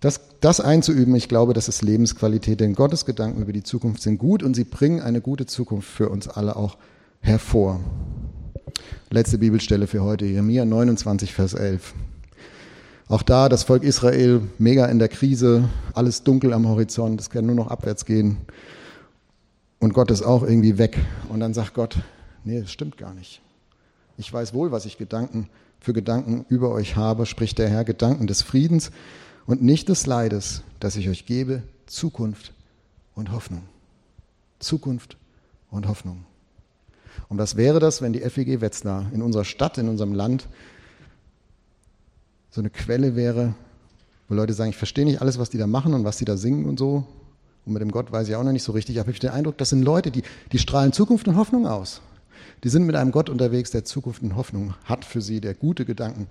[0.00, 4.18] das, das einzuüben, ich glaube, das ist Lebensqualität, denn Gottes Gedanken über die Zukunft sind
[4.18, 6.76] gut und sie bringen eine gute Zukunft für uns alle auch
[7.20, 7.80] hervor.
[9.10, 11.94] Letzte Bibelstelle für heute, Jeremia 29, Vers 11.
[13.08, 17.46] Auch da das Volk Israel mega in der Krise, alles dunkel am Horizont, es kann
[17.46, 18.38] nur noch abwärts gehen.
[19.78, 20.98] Und Gott ist auch irgendwie weg.
[21.28, 21.98] Und dann sagt Gott,
[22.42, 23.40] nee, das stimmt gar nicht.
[24.16, 25.48] Ich weiß wohl, was ich Gedanken
[25.78, 28.90] für Gedanken über euch habe, spricht der Herr, Gedanken des Friedens
[29.46, 32.54] und nicht des Leides, das ich euch gebe, Zukunft
[33.14, 33.62] und Hoffnung.
[34.58, 35.16] Zukunft
[35.70, 36.24] und Hoffnung.
[37.28, 40.48] Und was wäre das, wenn die FEG Wetzlar in unserer Stadt, in unserem Land
[42.56, 43.54] so eine Quelle wäre,
[44.28, 46.38] wo Leute sagen, ich verstehe nicht alles, was die da machen und was die da
[46.38, 47.06] singen und so.
[47.66, 48.98] Und mit dem Gott weiß ich auch noch nicht so richtig.
[48.98, 52.00] Aber ich habe den Eindruck, das sind Leute, die, die strahlen Zukunft und Hoffnung aus.
[52.64, 55.84] Die sind mit einem Gott unterwegs, der Zukunft und Hoffnung hat für sie, der gute
[55.84, 56.28] Gedanken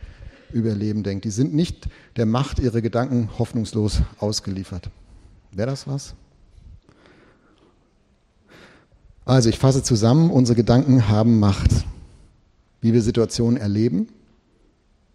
[0.51, 1.25] über Leben denkt.
[1.25, 4.89] Die sind nicht der Macht ihrer Gedanken hoffnungslos ausgeliefert.
[5.51, 6.15] Wäre das was?
[9.25, 11.69] Also ich fasse zusammen, unsere Gedanken haben Macht.
[12.81, 14.07] Wie wir Situationen erleben,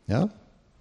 [0.06, 0.28] ja,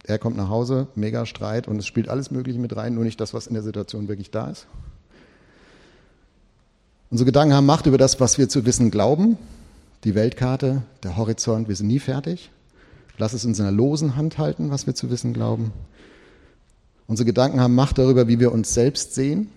[0.06, 3.20] er kommt nach Hause, mega Streit und es spielt alles Mögliche mit rein, nur nicht
[3.20, 4.68] das, was in der Situation wirklich da ist.
[7.10, 9.38] Unsere Gedanken haben Macht über das, was wir zu wissen glauben.
[10.04, 12.52] Die Weltkarte, der Horizont, wir sind nie fertig.
[13.18, 15.74] Lass es uns in einer losen Hand halten, was wir zu wissen glauben.
[17.08, 19.50] Unsere Gedanken haben Macht darüber, wie wir uns selbst sehen,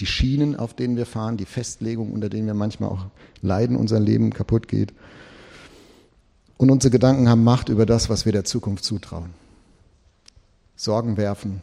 [0.00, 3.06] die Schienen, auf denen wir fahren, die Festlegungen, unter denen wir manchmal auch
[3.42, 4.94] leiden, unser Leben kaputt geht.
[6.58, 9.30] Und unsere Gedanken haben Macht über das, was wir der Zukunft zutrauen.
[10.76, 11.62] Sorgen werfen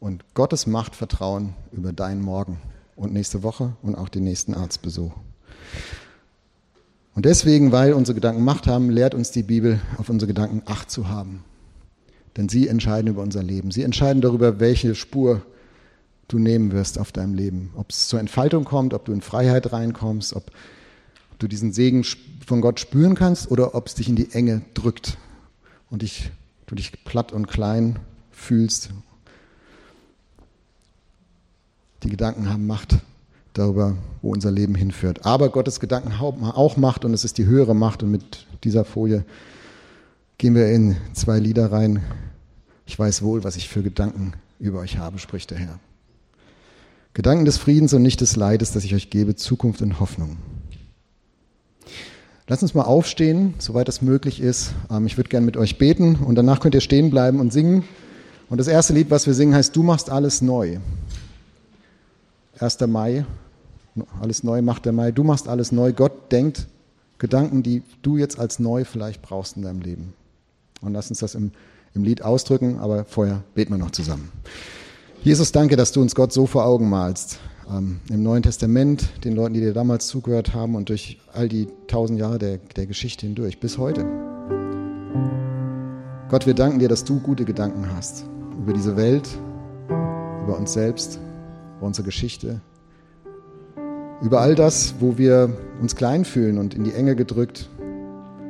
[0.00, 2.58] und Gottes Macht vertrauen über deinen Morgen
[2.96, 5.12] und nächste Woche und auch den nächsten Arztbesuch.
[7.14, 10.90] Und deswegen, weil unsere Gedanken Macht haben, lehrt uns die Bibel, auf unsere Gedanken Acht
[10.90, 11.44] zu haben.
[12.36, 13.70] Denn sie entscheiden über unser Leben.
[13.70, 15.42] Sie entscheiden darüber, welche Spur
[16.28, 17.72] du nehmen wirst auf deinem Leben.
[17.76, 20.50] Ob es zur Entfaltung kommt, ob du in Freiheit reinkommst, ob
[21.38, 22.04] du diesen Segen
[22.46, 25.18] von Gott spüren kannst oder ob es dich in die Enge drückt
[25.90, 26.30] und dich,
[26.66, 27.98] du dich platt und klein
[28.40, 28.90] fühlst.
[32.02, 32.98] Die Gedanken haben Macht
[33.52, 35.26] darüber, wo unser Leben hinführt.
[35.26, 38.02] Aber Gottes Gedanken haben auch Macht und es ist die höhere Macht.
[38.02, 39.24] Und mit dieser Folie
[40.38, 42.02] gehen wir in zwei Lieder rein.
[42.86, 45.78] Ich weiß wohl, was ich für Gedanken über euch habe, spricht der Herr.
[47.12, 50.38] Gedanken des Friedens und nicht des Leides, das ich euch gebe, Zukunft und Hoffnung.
[52.46, 54.72] Lass uns mal aufstehen, soweit das möglich ist.
[54.90, 57.84] Ähm, ich würde gerne mit euch beten und danach könnt ihr stehen bleiben und singen
[58.50, 60.78] Und das erste Lied, was wir singen, heißt Du machst alles neu.
[62.58, 62.80] 1.
[62.88, 63.24] Mai,
[64.20, 65.12] alles neu macht der Mai.
[65.12, 65.92] Du machst alles neu.
[65.92, 66.66] Gott denkt
[67.18, 70.14] Gedanken, die du jetzt als neu vielleicht brauchst in deinem Leben.
[70.82, 71.52] Und lass uns das im,
[71.94, 74.32] im Lied ausdrücken, aber vorher beten wir noch zusammen.
[75.22, 77.38] Jesus, danke, dass du uns Gott so vor Augen malst.
[77.70, 81.68] Ähm, Im Neuen Testament, den Leuten, die dir damals zugehört haben und durch all die
[81.86, 84.04] tausend Jahre der, der Geschichte hindurch, bis heute.
[86.28, 88.24] Gott, wir danken dir, dass du gute Gedanken hast
[88.60, 89.28] über diese Welt,
[89.88, 91.18] über uns selbst,
[91.78, 92.60] über unsere Geschichte,
[94.22, 95.50] über all das, wo wir
[95.80, 97.68] uns klein fühlen und in die Enge gedrückt.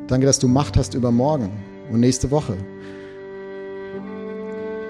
[0.08, 1.50] Danke, dass du Macht hast über morgen
[1.92, 2.56] und nächste Woche.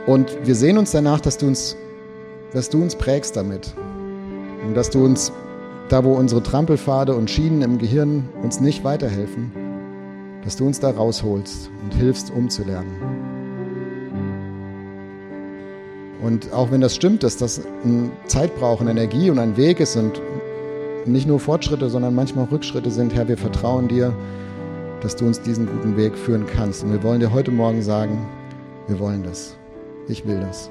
[0.07, 1.77] Und wir sehen uns danach, dass du uns,
[2.53, 3.75] dass du uns prägst damit.
[4.67, 5.33] Und dass du uns,
[5.91, 9.53] da wo unsere Trampelpfade und Schienen im Gehirn uns nicht weiterhelfen,
[10.45, 13.20] dass du uns da rausholst und hilfst, umzulernen.
[16.23, 17.63] Und auch wenn das stimmt, dass das
[18.27, 20.21] Zeit braucht, eine Energie und ein Weg ist und
[21.07, 24.15] nicht nur Fortschritte, sondern manchmal auch Rückschritte sind, Herr, wir vertrauen dir,
[25.01, 26.85] dass du uns diesen guten Weg führen kannst.
[26.85, 28.27] Und wir wollen dir heute Morgen sagen,
[28.87, 29.57] wir wollen das.
[30.09, 30.71] Ich will das.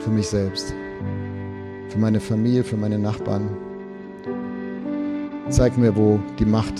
[0.00, 0.72] Für mich selbst.
[1.88, 3.48] Für meine Familie, für meine Nachbarn.
[5.48, 6.74] Zeig mir, wo die Macht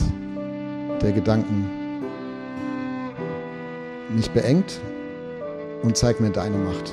[1.02, 1.68] der Gedanken
[4.14, 4.80] mich beengt
[5.82, 6.92] und zeig mir deine Macht